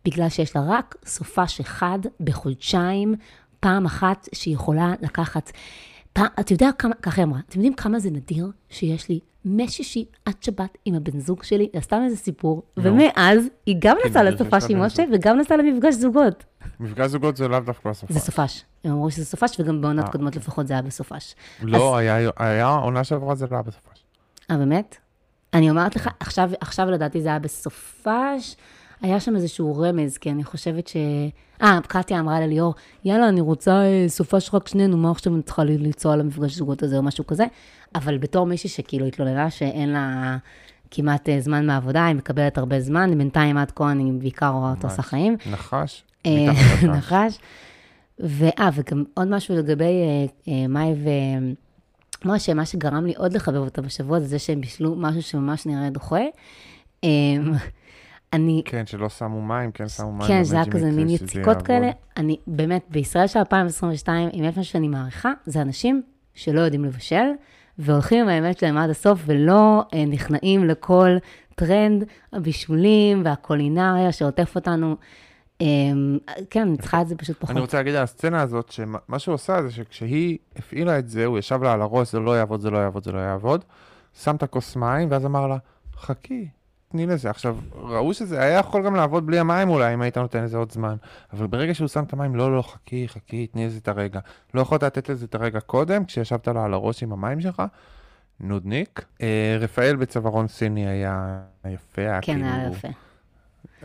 [0.06, 3.16] בגלל שיש לה רק סופש אחד בחודשיים,
[3.60, 5.52] פעם אחת שהיא יכולה לקחת.
[6.14, 10.06] פעם, אתה יודע כמה, ככה היא אמרה, אתם יודעים כמה זה נדיר שיש לי משישי
[10.26, 11.64] עד שבת עם הבן זוג שלי?
[11.74, 15.04] היא עשתה מזה סיפור, ומאז היא גם כן, נסעה לסופש עם משה.
[15.14, 16.44] וגם נסעה למפגש זוגות.
[16.80, 18.12] מפגש זוגות זה לאו דווקא סופש.
[18.14, 18.64] זה סופש.
[18.84, 20.12] הם אמרו שזה סופש, וגם בעונות אה.
[20.12, 21.36] קודמות לפחות זה היה בסופש.
[21.62, 23.91] לא, היה- היה עונה שעברה זה לא היה בסופש.
[24.52, 24.98] אה, באמת?
[25.54, 28.56] אני אומרת לך, עכשיו, עכשיו לדעתי זה היה בסופש,
[29.02, 30.98] היה שם איזשהו רמז, כי אני חושבת ש...
[31.62, 32.74] אה, קטיה אמרה לליאור,
[33.06, 36.98] יאללה, אני רוצה אה, סופש רק שנינו, מה עכשיו אני צריכה לנסוע למפגש זוגות הזה
[36.98, 37.46] או משהו כזה?
[37.96, 40.38] אבל בתור מישהי שכאילו התלוננה שאין לה
[40.92, 44.88] כמעט אה, זמן מהעבודה, היא מקבלת הרבה זמן, בינתיים עד כה אני בעיקר רואה אותו
[44.88, 44.92] ממש.
[44.92, 45.38] עושה חיים.
[45.52, 46.04] נחש?
[46.26, 46.32] אה.
[46.98, 47.38] נחש.
[48.20, 50.68] ואה, וגם עוד משהו לגבי אה, אה,
[52.26, 55.90] ומשה, מה שגרם לי עוד לחבב אותה בשבוע זה זה שהם בישלו משהו שממש נראה
[55.90, 56.22] דוחה.
[57.04, 57.10] אה,
[58.34, 60.28] אני, כן, שלא שמו מים, כן שמו מים.
[60.28, 61.62] כן, זה היה כזה מין יציקות.
[61.62, 61.92] כאלה.
[62.18, 66.02] אני, באמת, בישראל של 2022, אם איפה שאני מעריכה, זה אנשים
[66.34, 67.28] שלא יודעים לבשל,
[67.78, 71.18] והולכים עם האמת שלהם עד הסוף, ולא אה, נכנעים לכל
[71.56, 72.04] טרנד
[72.34, 74.96] הבישולים והקולינריה שעוטף אותנו.
[75.62, 77.50] אה, כן, אני צריכה את זה פשוט פחות.
[77.50, 81.40] אני רוצה להגיד על הסצנה הזאת, שמה שהוא עושה זה שכשהיא הפעילה את זה, הוא
[81.40, 83.66] ישב לה על הראש, זה לא יעבוד, זה לא יעבוד, זה לא יעבוד,
[84.24, 85.58] שם את הכוס מים, ואז אמר לה,
[85.96, 86.48] חכי,
[86.92, 87.30] תני לזה.
[87.30, 90.72] עכשיו, ראו שזה היה יכול גם לעבוד בלי המים אולי, אם היית נותן לזה עוד
[90.72, 90.96] זמן.
[91.34, 94.20] אבל ברגע שהוא שם את המים, לא, לא, חכי, חכי, תני לזה את הרגע.
[94.54, 97.64] לא יכולת לתת לזה את הרגע קודם, כשישבת לה על הראש עם המים שלך.
[98.40, 99.06] נודניק.
[99.22, 102.48] אה, רפאל בצווארון סיני היה יפה, היה כן, כאילו...
[102.48, 102.88] היה יפה.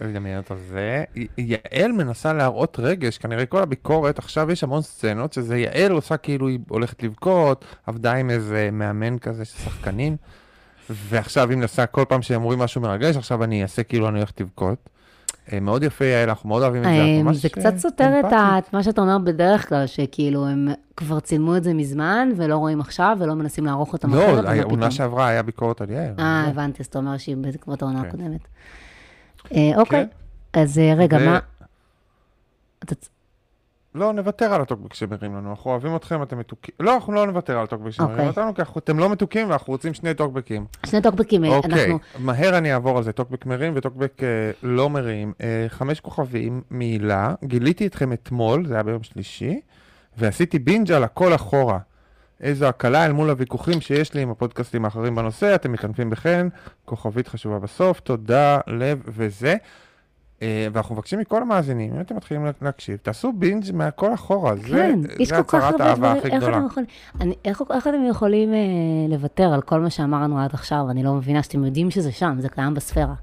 [0.01, 1.05] לדמיין את זה.
[1.39, 6.49] יעל מנסה להראות רגש, כנראה כל הביקורת, עכשיו יש המון סצנות שזה יעל עושה כאילו
[6.49, 10.17] היא הולכת לבכות, עבדה עם איזה מאמן כזה של שחקנים,
[10.91, 14.41] ועכשיו היא מנסה כל פעם שהם אומרים משהו מרגש, עכשיו אני אעשה כאילו אני הולכת
[14.41, 14.89] לבכות.
[15.53, 18.21] אה, מאוד יפה יעל, אנחנו מאוד אוהבים את זה, אה, זה קצת אה, סותר
[18.59, 22.81] את מה שאתה אומר בדרך כלל, שכאילו הם כבר צילמו את זה מזמן, ולא רואים
[22.81, 24.91] עכשיו, ולא מנסים לערוך אותם אחרת, לא, העונה.
[24.91, 26.15] שעברה היה ביקורת על יעל.
[26.19, 26.51] אה, לא.
[26.51, 28.09] הבנתי, אז אתה אומר שהיא בעקבות העונה כן.
[28.09, 28.41] הקודמת.
[29.55, 30.07] אה, אוקיי,
[30.53, 30.61] כן.
[30.61, 31.39] אז אה, רגע, מה...
[33.95, 36.75] לא, נוותר על הטוקבק שמרים לנו, אנחנו אוהבים אתכם, אתם מתוקים.
[36.81, 38.27] לא, אנחנו לא נוותר על הטוקבק שמרים אוקיי.
[38.29, 40.67] אותנו, כי אנחנו- אתם לא מתוקים ואנחנו רוצים שני טוקבקים.
[40.87, 41.99] שני טוקבקים, אה, אוקיי, אנחנו...
[42.19, 44.21] מהר אני אעבור על זה, טוקבק מרים וטוקבק
[44.63, 45.33] לא מרים.
[45.69, 49.61] חמש כוכבים מהילה, גיליתי אתכם אתמול, זה היה ביום שלישי,
[50.17, 51.79] ועשיתי בינג' על הכל אחורה.
[52.41, 56.49] איזו הקלה אל מול הוויכוחים שיש לי עם הפודקאסטים האחרים בנושא, אתם מתענפים בחן,
[56.85, 59.57] כוכבית חשובה בסוף, תודה, לב וזה.
[60.43, 65.01] אה, ואנחנו מבקשים מכל המאזינים, אם אתם מתחילים להקשיב, תעשו בינג' מהכל אחורה, זה, כן,
[65.19, 66.61] יש זה כל כך הצהרת האהבה הכי איך גדולה.
[67.45, 68.59] איך, איך אתם יכולים אה,
[69.09, 70.87] לוותר על כל מה שאמרנו עד עכשיו?
[70.91, 73.15] אני לא מבינה שאתם יודעים שזה שם, זה קיים בספירה.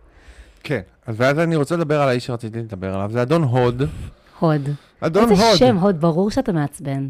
[0.63, 3.83] כן, אז ואז אני רוצה לדבר על האיש שרציתי לדבר עליו, זה אדון הוד.
[4.39, 4.69] הוד.
[4.99, 5.57] אדון איזה הוד.
[5.57, 7.07] שם, הוד, ברור שאתה מעצבן.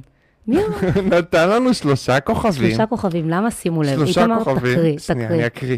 [0.48, 0.78] מי אמר?
[1.18, 2.70] נתן לנו שלושה כוכבים.
[2.70, 3.52] שלושה כוכבים, למה?
[3.52, 3.96] שימו לב.
[3.96, 4.74] שלושה איתמר, כוכבים.
[4.76, 5.39] תקריא, שנייה, תקריא.
[5.39, 5.78] אני אקריא.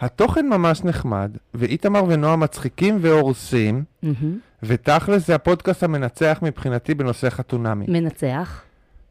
[0.00, 4.38] התוכן ממש נחמד, ואיתמר ונועה מצחיקים והורסים, מהמם.
[4.62, 7.84] ותכלס זה הפודקאסט המנצח מבחינתי בנושא חתונמי.
[7.88, 8.62] מנצח.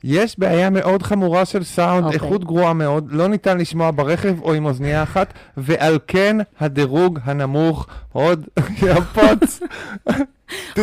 [0.04, 2.20] יש בעיה מאוד חמורה של סאונד, אוקיי.
[2.20, 7.88] איכות גרועה מאוד, לא ניתן לשמוע ברכב או עם אוזנייה אחת, ועל כן הדירוג הנמוך
[8.14, 8.46] עוד
[8.88, 9.60] יפוץ.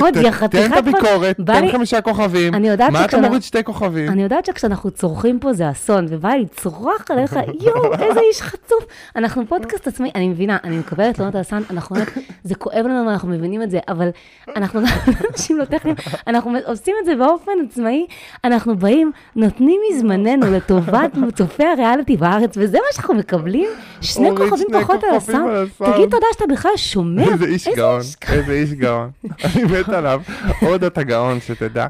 [0.01, 2.55] עוד, חתיכת תן את הביקורת, תן חמישה כוכבים.
[2.55, 4.09] אני יודעת מה אתה שכשאנחנו- מוריד שתי כוכבים?
[4.09, 8.85] אני יודעת שכשאנחנו צורכים פה זה אסון, ובא לי לצרוח עליך, יואו, איזה איש חצוף.
[9.17, 12.09] אנחנו פודקאסט עצמאי, אני מבינה, אני מקבלת תלונות על הסאונד, אנחנו באמת,
[12.45, 14.09] זה כואב לנו ואנחנו מבינים את זה, אבל
[14.57, 14.87] אנחנו גם
[15.33, 15.97] אנשים לא טכניים,
[16.27, 18.07] אנחנו עושים את זה באופן עצמאי,
[18.45, 23.69] אנחנו באים, נותנים מזמננו לטובת צופי הריאליטי בארץ, וזה מה שאנחנו מקבלים,
[24.01, 25.17] שני כוכבים פחות על.
[25.17, 25.69] הסאונד.
[25.79, 27.23] תגיד תודה שאתה בכלל שומע.
[27.33, 28.01] איזה איש גאון,
[28.33, 29.11] איזה איש גאון.
[29.63, 30.23] אני מת עליו.
[30.61, 31.87] עוד אתה גאון, שתדע.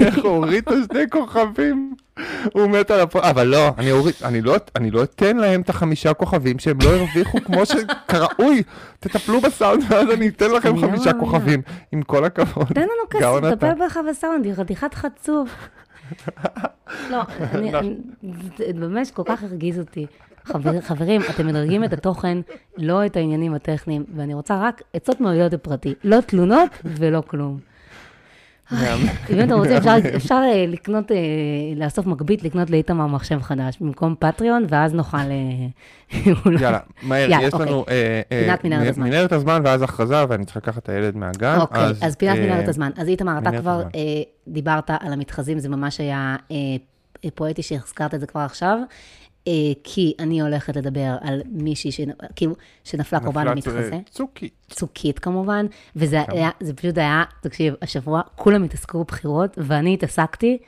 [0.00, 1.94] איך הוא הוריד את השני כוכבים?
[2.52, 3.16] הוא מת על הפ...
[3.16, 6.88] אבל לא, אני אוריד, אני לא, אני לא אתן להם את החמישה כוכבים שהם לא
[6.88, 8.62] הרוויחו כמו שכראוי.
[9.00, 11.12] תטפלו בסאונד ואז אני אתן לכם חמישה.
[11.12, 11.62] כוכבים.
[11.92, 12.66] עם כל הכבוד.
[12.66, 13.54] תן לנו כסף.
[13.54, 15.50] תטפל בך בסאונד, היא חתיכת חצוף.
[17.10, 17.22] לא,
[17.54, 17.72] אני,
[18.74, 20.06] באמת כל כך הרגיז אותי.
[20.46, 22.38] חבר, חברים, אתם מדרגים את התוכן,
[22.76, 25.94] לא את העניינים הטכניים, ואני רוצה רק עצות מועילות בפרטי.
[26.04, 27.58] לא תלונות ולא כלום.
[28.72, 31.16] אם אתם רוצים, אפשר, אפשר אה, לקנות, אה,
[31.76, 35.16] לאסוף מגבית, לקנות לאיתמר מחשב חדש, במקום פטריון, ואז נוכל...
[35.16, 35.32] אה,
[36.60, 37.66] יאללה, מהר, יש אוקיי.
[37.66, 39.06] לנו אה, פינת מנהרת הזמן.
[39.06, 41.58] מנהרת הזמן ואז הכרזה, ואני צריך לקחת את הילד מהגן.
[41.60, 42.90] אוקיי, אז פינת מנהרת הזמן.
[42.96, 43.82] אז איתמר, אתה כבר
[44.48, 46.36] דיברת על המתחזים, זה ממש היה
[47.34, 48.78] פואטי שהזכרת את זה כבר עכשיו,
[49.84, 53.98] כי אני הולכת לדבר על מישהי שנ- כאילו, שנפלה קורבן נפלה למתחזה.
[54.10, 54.48] צ- צוקי.
[54.70, 55.66] צוקית כמובן,
[55.96, 60.58] וזה היה, זה פשוט היה, תקשיב, השבוע כולם התעסקו בבחירות, ואני התעסקתי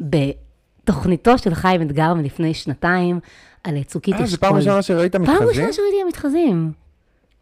[0.00, 3.20] בתוכניתו של חיים אתגר מלפני שנתיים,
[3.64, 4.30] על צוקית אה, אשכול.
[4.30, 5.48] זו פעם ראשונה שראית פעם מתחזים?
[5.48, 6.72] ראשונה שראיתי המתחזים.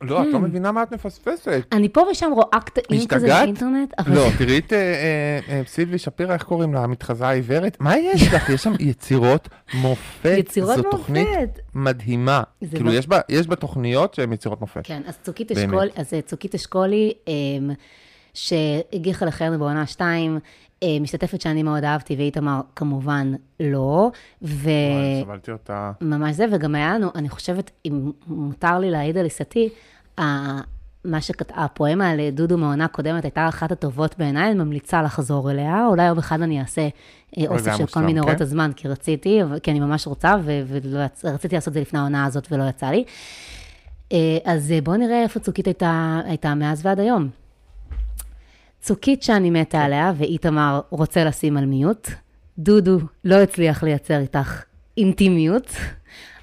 [0.05, 1.63] לא, את לא מבינה מה את מפספסת.
[1.73, 3.27] אני פה ושם רואה קטעים כזה?
[3.27, 4.15] באינטרנט, אבל...
[4.15, 6.81] לא, תראי את אה, אה, אה, סילבי שפירא, איך קוראים לה?
[6.85, 7.77] המתחזה העיוורת?
[7.81, 8.49] מה יש לך?
[8.51, 10.35] יש שם יצירות מופת.
[10.39, 10.91] יצירות זו מופת.
[10.91, 12.43] תוכנית מדהימה.
[12.71, 12.93] כאילו,
[13.29, 14.81] יש בה- תוכניות שהן יצירות מופת.
[14.85, 15.19] כן, אז
[16.27, 17.71] צוקית אשכולי, אמ,
[18.35, 20.39] שהגיחה לחיינו בעונה 2,
[21.01, 24.11] משתתפת שאני מאוד אהבתי, ואיתמר כמובן לא,
[24.43, 24.69] ו...
[24.71, 25.93] וואי, סבלתי אותה.
[26.01, 29.69] ממש זה, וגם היה לנו, אני חושבת, אם מותר לי להעיד על עיסתי,
[30.19, 31.53] מה שכת...
[31.55, 36.19] הפואמה על דודו מעונה קודמת הייתה אחת הטובות בעיניי, אני ממליצה לחזור אליה, אולי יום
[36.19, 36.89] אחד אני אעשה
[37.39, 38.43] אה, אוסף של כל מושלם, מנהרות כן?
[38.43, 40.35] הזמן, כי רציתי, כי אני ממש רוצה,
[41.25, 43.05] ורציתי לעשות את זה לפני העונה הזאת ולא יצא לי.
[44.13, 47.29] אה, אז אה, בואו נראה איפה צוקית הייתה, הייתה מאז ועד היום.
[48.81, 52.09] צוקית שאני מתה עליה, ואיתמר רוצה לשים על מיוט.
[52.59, 54.63] דודו לא הצליח לייצר איתך
[54.97, 55.77] אינטימיות,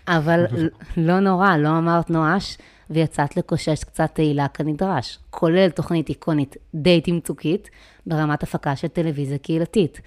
[0.08, 0.46] אבל
[0.98, 2.58] לא נורא, לא אמרת נואש,
[2.92, 7.70] ויצאת לקושש קצת תהילה כנדרש, כולל תוכנית איקונית דייט עם צוקית,
[8.06, 10.02] ברמת הפקה של טלוויזיה קהילתית.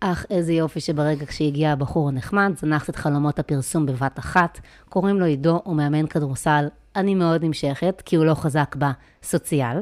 [0.00, 5.26] אך איזה יופי שברגע כשהגיע הבחור הנחמד, זנחת את חלומות הפרסום בבת אחת, קוראים לו
[5.26, 9.76] עידו, הוא מאמן כדורסל, אני מאוד נמשכת, כי הוא לא חזק בסוציאל.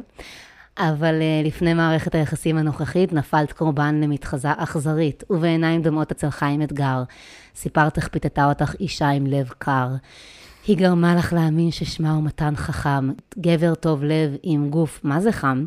[0.78, 7.02] אבל uh, לפני מערכת היחסים הנוכחית, נפלת קורבן למתחזה אכזרית, ובעיניים דומעות אצל חיים אתגר.
[7.54, 9.88] סיפרת איך פיתתה אותך אישה עם לב קר.
[10.66, 15.32] היא גרמה לך להאמין ששמה הוא מתן חכם, גבר טוב לב עם גוף, מה זה
[15.32, 15.64] חם?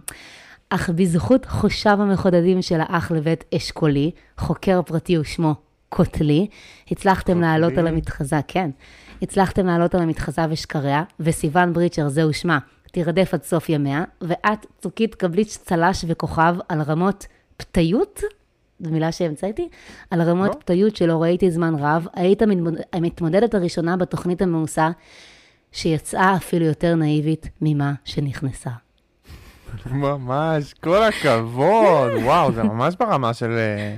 [0.70, 5.56] אך בזכות חושיו המחודדים של האח לבית אשכולי, חוקר פרטי ושמו
[5.90, 6.48] קוטלי,
[6.92, 8.70] הצלחתם לעלות על המתחזה, כן,
[9.22, 12.60] הצלחתם לעלות על המתחזה ושקריה, וסיוון בריצ'ר, זהו שמה,
[12.92, 17.28] תירדף עד סוף ימיה, ואת, צוקית, קבלי צל"ש וכוכב על רמות
[17.58, 18.22] פתיות,
[18.80, 19.70] זו מילה שהמצאתי,
[20.12, 20.60] על רמות לא.
[20.60, 24.90] פתיות שלא ראיתי זמן רב, היית המתמודד- המתמודדת הראשונה בתוכנית המאוסה,
[25.72, 28.70] שיצאה אפילו יותר נאיבית ממה שנכנסה.
[29.86, 32.12] ממש, כל הכבוד.
[32.26, 33.52] וואו, זה ממש ברמה של...
[33.52, 33.96] אה,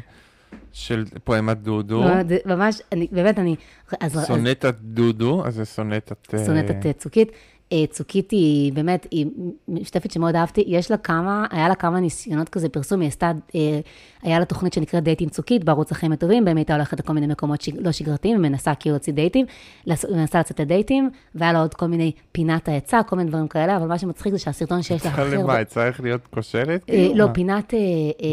[0.74, 2.04] של פואמת דודו.
[2.04, 2.12] לא,
[2.56, 3.56] ממש, אני, באמת, אני,
[4.00, 6.34] אז סונטת דודו, אז זה סונטת...
[6.34, 7.32] אה, סונטת אה, צוקית.
[7.72, 9.26] אה, צוקית היא באמת, היא
[9.68, 13.80] משתפת שמאוד אהבתי, יש לה כמה, היה לה כמה ניסיונות כזה פרסום, היא עשתה, אה,
[14.22, 17.62] היה לה תוכנית שנקראת דייטים צוקית בערוץ החיים הטובים, באמת הייתה הולכת לכל מיני מקומות
[17.62, 19.46] שג, לא שגרתיים, ומנסה כאילו להוציא דייטים,
[19.88, 23.88] מנסה לצאת לדייטים, והיה לה עוד כל מיני פינת העצה, כל מיני דברים כאלה, אבל
[23.88, 25.54] מה שמצחיק זה שהסרטון שיש לה הכי עצה הרבה...
[25.54, 26.70] למה, צריך להיות כושלת?
[26.70, 27.16] אה, כאילו?
[27.16, 27.34] לא, מה?
[27.34, 27.74] פינת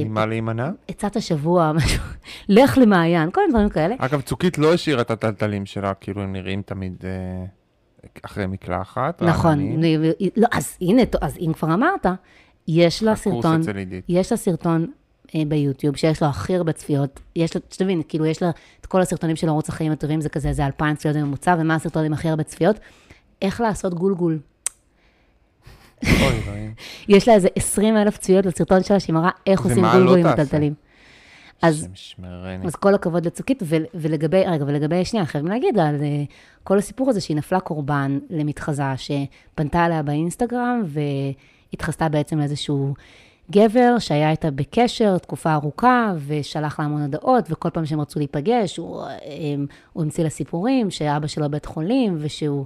[0.05, 0.71] ממה להימנע?
[0.89, 2.03] עצת השבוע, משהו,
[2.49, 3.95] לך למעיין, כל מיני דברים כאלה.
[3.99, 7.05] אגב, צוקית לא השאירה את הטלטלים שלה, כאילו הם נראים תמיד
[8.23, 9.23] אחרי מקלחת.
[9.23, 9.83] נכון.
[10.37, 12.07] לא, אז הנה, אז אם כבר אמרת,
[12.69, 13.61] יש לה סרטון.
[14.09, 14.87] יש לה סרטון
[15.35, 19.01] אה, ביוטיוב שיש לו הכי הרבה צפיות, יש לה, שתבין, כאילו יש לה את כל
[19.01, 22.29] הסרטונים של ערוץ החיים הטובים, זה כזה, זה אלפיים צפיות בממוצע, ומה הסרטון עם הכי
[22.29, 22.77] הרבה צפיות?
[23.43, 24.39] איך לעשות גולגול.
[27.09, 30.37] יש לה איזה 20 אלף צפיות לסרטון שלה, שהיא מראה איך עושים לא גולגול עם
[30.37, 30.59] תעשה?
[31.63, 31.89] אז.
[32.65, 36.25] אז כל הכבוד לצוקית, ו- ולגבי, רגע, ולגבי, שנייה, חייבים להגיד על אה,
[36.65, 40.83] כל הסיפור הזה שהיא נפלה קורבן למתחזה שפנתה אליה באינסטגרם
[41.73, 42.95] והתחזתה בעצם לאיזשהו
[43.51, 48.77] גבר שהיה איתה בקשר תקופה ארוכה ושלח לה המון הודעות, וכל פעם שהם רצו להיפגש,
[48.77, 49.15] הוא, אה,
[49.93, 52.65] הוא המציא לה סיפורים שאבא שלו בבית חולים ושהוא...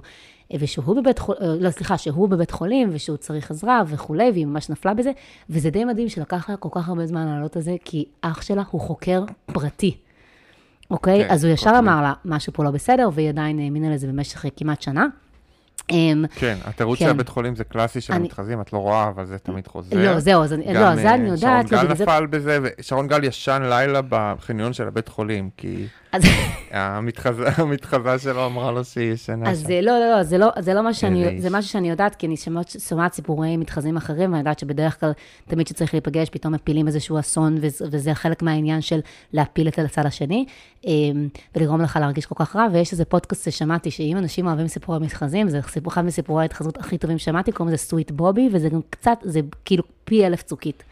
[0.59, 4.93] ושהוא בבית חולים, לא, סליחה, שהוא בבית חולים ושהוא צריך עזרה וכולי, והיא ממש נפלה
[4.93, 5.11] בזה,
[5.49, 8.63] וזה די מדהים שלקח לה כל כך הרבה זמן לעלות על זה, כי אח שלה
[8.71, 9.97] הוא חוקר פרטי,
[10.91, 11.23] אוקיי?
[11.27, 11.79] כן, אז הוא ישר אוקיי.
[11.79, 15.05] אמר לה, משהו פה לא בסדר, והיא עדיין האמינה לזה במשך כמעט שנה.
[15.91, 17.05] אמ, כן, התירוץ כן.
[17.05, 19.97] של הבית חולים זה קלאסי של אני- המתחזים, את לא רואה, אבל זה תמיד חוזר.
[19.97, 22.03] לא, זהו, אז אני, לא, זה אני אה, יודעת, שרון גל זה...
[22.03, 26.23] נפל בזה, ושרון גל ישן לילה בחניון של הבית חולים, כי אז-
[26.71, 29.67] המתחזה המתחזה שלו אמרה לו שהיא ישנה אז שם.
[29.67, 31.49] זה לא, לא, לא, זה לא, זה לא מה שאני, זה.
[31.49, 35.11] משהו שאני יודעת, כי אני שומעת, שומעת סיפורי מתחזים אחרים, ואני יודעת שבדרך כלל,
[35.47, 38.99] תמיד כשצריך להיפגש, פתאום מפילים איזשהו אסון, וזה, חלק מהעניין של
[39.33, 40.45] להפיל את הצד השני,
[40.85, 44.99] אמ, ולגרום לך להרגיש כל כך רע, ויש איזה פודקאסט ששמעתי, שאם אנשים אוהבים סיפורי
[44.99, 49.17] מתחזים, זה אחד מסיפורי ההתחזות הכי טובים ששמעתי, קוראים לזה סוויט בובי, וזה גם קצת,
[49.23, 50.83] זה כאילו פי אלף צוקית.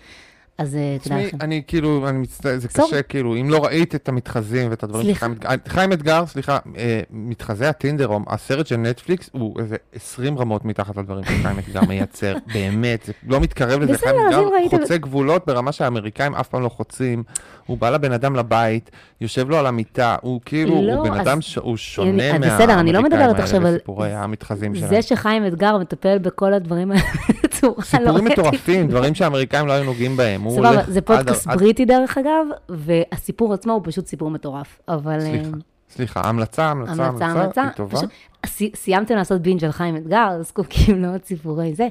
[0.58, 1.38] אז אה, תדע לכם.
[1.42, 2.88] אני כאילו, אני מצטער, זה סורי.
[2.90, 5.20] קשה, כאילו, אם לא ראית את המתחזים ואת הדברים סליחה.
[5.26, 10.66] חיים אתגר, חיים אתגר, סליחה, אה, מתחזי הטינדר, הסרט של נטפליקס, הוא איזה 20 רמות
[10.66, 15.72] מתחת לדברים שחיים אתגר מייצר, באמת, זה לא מתקרב לזה, חיים אתגר חוצה גבולות ברמה
[15.72, 17.24] שהאמריקאים אף פעם לא חוצים,
[17.66, 18.92] הוא בא לבן אדם לבית,
[19.22, 23.02] יושב לו על המיטה, הוא כאילו, לא, הוא בן אז- אדם, הוא שונה מהאמריקאים לא
[23.02, 24.90] מדברת האלה וסיפורי המתחזים שלהם.
[24.90, 27.04] זה שחיים אתגר מטפל בכל הדברים האלה
[27.44, 28.26] בצורה לא סיפורים.
[28.26, 30.41] מטורפים, דברים שהאמריקאים לא היו נוגעים בהם.
[30.44, 34.80] הוא סבבה, זה פודקאסט עד- בריטי דרך אגב, והסיפור עצמו הוא פשוט סיפור מטורף.
[34.88, 35.20] אבל...
[35.20, 37.62] סליחה, אה, סליחה, המלצה, המלצה, המלצה, המלצה.
[37.64, 37.98] היא טובה.
[37.98, 38.10] פשוט
[38.46, 41.88] סי- סיימתם לעשות בינג' על חיים אתגר, זקוקים לעוד סיפורי זה.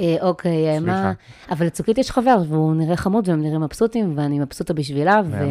[0.00, 0.86] אה, אוקיי, אה, מה...
[0.92, 1.12] סליחה.
[1.50, 5.20] אבל לצוקית יש חבר, והוא נראה חמוד והם נראים מבסוטים, ואני מבסוטה בשבילה.
[5.30, 5.50] ו-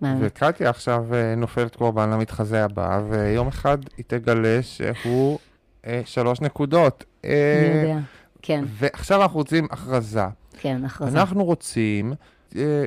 [0.00, 0.18] מהמם.
[0.20, 5.38] וקטיה עכשיו אה, נופלת קורבן למתחזה הבא, ויום אחד היא תגלה שהוא
[5.86, 7.04] אה, שלוש נקודות.
[7.24, 7.30] אה,
[7.70, 8.00] אני יודע.
[8.42, 10.24] כן, ועכשיו אנחנו רוצים הכרזה.
[10.60, 11.18] כן, הכרזה.
[11.20, 12.12] אנחנו רוצים
[12.56, 12.84] אה,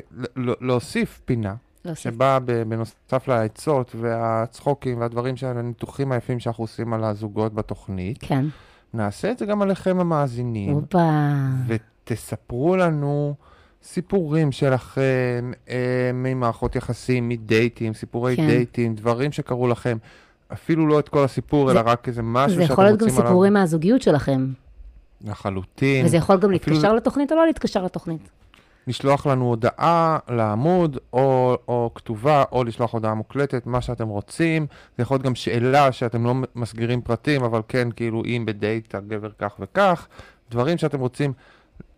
[0.61, 1.53] להוסיף פינה,
[1.85, 2.03] להוסיף.
[2.13, 8.45] שבה ב- בנוסף לעצות והצחוקים והדברים הניתוחים היפים שאנחנו עושים על הזוגות בתוכנית, כן.
[8.93, 10.73] נעשה את זה גם עליכם המאזינים.
[10.73, 11.09] הופה.
[11.67, 13.35] ותספרו לנו
[13.83, 15.75] סיפורים שלכם אה,
[16.13, 18.47] ממערכות יחסים, מדייטים, סיפורי כן.
[18.47, 19.97] דייטים, דברים שקרו לכם.
[20.53, 23.05] אפילו לא את כל הסיפור, זה- אלא רק איזה משהו זה שאתם יכול להיות גם
[23.05, 23.29] רוצים עליו.
[23.31, 24.47] סיפורים מהזוגיות שלכם.
[25.23, 26.05] לחלוטין.
[26.05, 28.29] וזה יכול גם אפילו להתקשר לתוכנית או לא להתקשר לתוכנית.
[28.87, 34.67] לשלוח לנו הודעה לעמוד, או, או כתובה, או לשלוח הודעה מוקלטת, מה שאתם רוצים.
[34.97, 39.29] זה יכול להיות גם שאלה שאתם לא מסגירים פרטים, אבל כן, כאילו, אם בדייט הגבר
[39.39, 40.07] כך וכך,
[40.51, 41.33] דברים שאתם רוצים,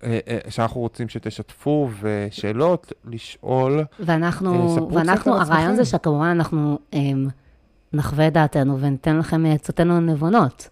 [0.03, 3.79] אה, אה, שאנחנו רוצים שתשתפו, ושאלות לשאול.
[3.79, 5.75] אה, ואנחנו, קצת ואנחנו, הרעיון.
[5.75, 7.27] זה שכמובן אנחנו אמ,
[7.93, 10.69] נחווה את דעתנו וניתן לכם עצותינו נבונות.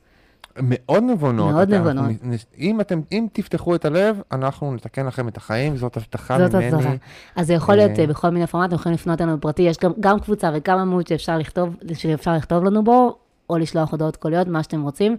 [0.61, 1.51] מאוד נבונות.
[1.53, 2.11] מאוד אתם- נבונות.
[2.57, 6.67] אם אתם, אם תפתחו את הלב, אנחנו נתקן לכם את החיים, זאת הבטחה זאת ממני.
[6.67, 6.89] הצלחה.
[7.35, 9.91] אז זה יכול להיות אה, אה, בכל מיני פורמטים, יכולים לפנות אלינו בפרטי, יש גם,
[9.99, 13.15] גם קבוצה וגם עמוד שאפשר לכתוב, שאפשר לכתוב לנו בו,
[13.49, 15.17] או לשלוח הודעות קוליות, מה שאתם רוצים.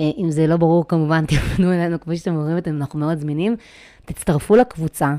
[0.00, 3.56] אה, אם זה לא ברור, כמובן, תפנו אלינו, כמו שאתם אומרים, אתם, אנחנו מאוד זמינים.
[4.04, 5.14] תצטרפו לקבוצה,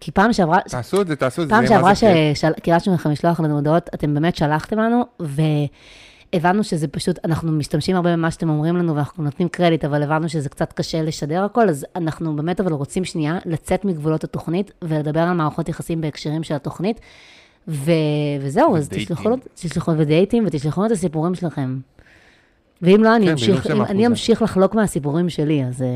[0.00, 1.54] כי פעם שעברה, תעשו את זה, תעשו את זה.
[1.54, 1.92] פעם שעברה.
[2.34, 5.04] שקילשנו לכם לשלוח לנו הודעות, אתם באמת שלחתם לנו,
[6.34, 10.28] והבנו שזה פשוט, אנחנו משתמשים הרבה במה שאתם אומרים לנו, ואנחנו נותנים קרדיט, אבל הבנו
[10.28, 15.20] שזה קצת קשה לשדר הכל, אז אנחנו באמת אבל רוצים שנייה לצאת מגבולות התוכנית, ולדבר
[15.20, 17.00] על מערכות יחסים בהקשרים של התוכנית,
[17.68, 17.90] ו...
[18.40, 18.88] וזהו, אז.
[18.88, 21.78] תשלחו, לנו- תשלחו ודייטים, ותשלחו לנו את הסיפורים שלכם.
[22.82, 25.82] ואם לא, אני כן, אמשיך, מה אני אמשיך לחלוק מהסיפורים שלי, אז...
[25.82, 25.88] אה,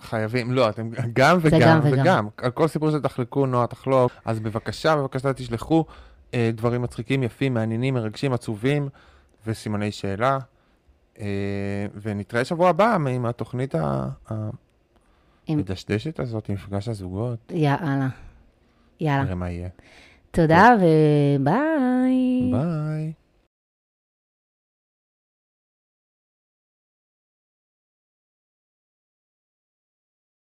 [0.00, 2.02] חייבים, לא, אתם גם וגם גם וגם.
[2.02, 2.28] וגם.
[2.36, 4.12] על כל סיפור שתחלקו, נועה תחלוק.
[4.24, 5.84] אז בבקשה, בבקשה תשלחו
[6.34, 8.88] אה, דברים מצחיקים, יפים, מעניינים, מרגשים, עצובים,
[9.46, 10.32] וסימני שאלה.
[10.32, 10.38] אה,
[11.20, 13.74] אה, ונתראה שבוע הבא עם התוכנית
[15.48, 17.52] המדשדשת הזאת, עם מפגש הזוגות.
[17.54, 18.08] יאללה.
[19.00, 19.24] יאללה.
[19.24, 19.68] נראה מה יהיה.
[20.30, 22.50] תודה וביי.
[22.52, 23.12] ביי.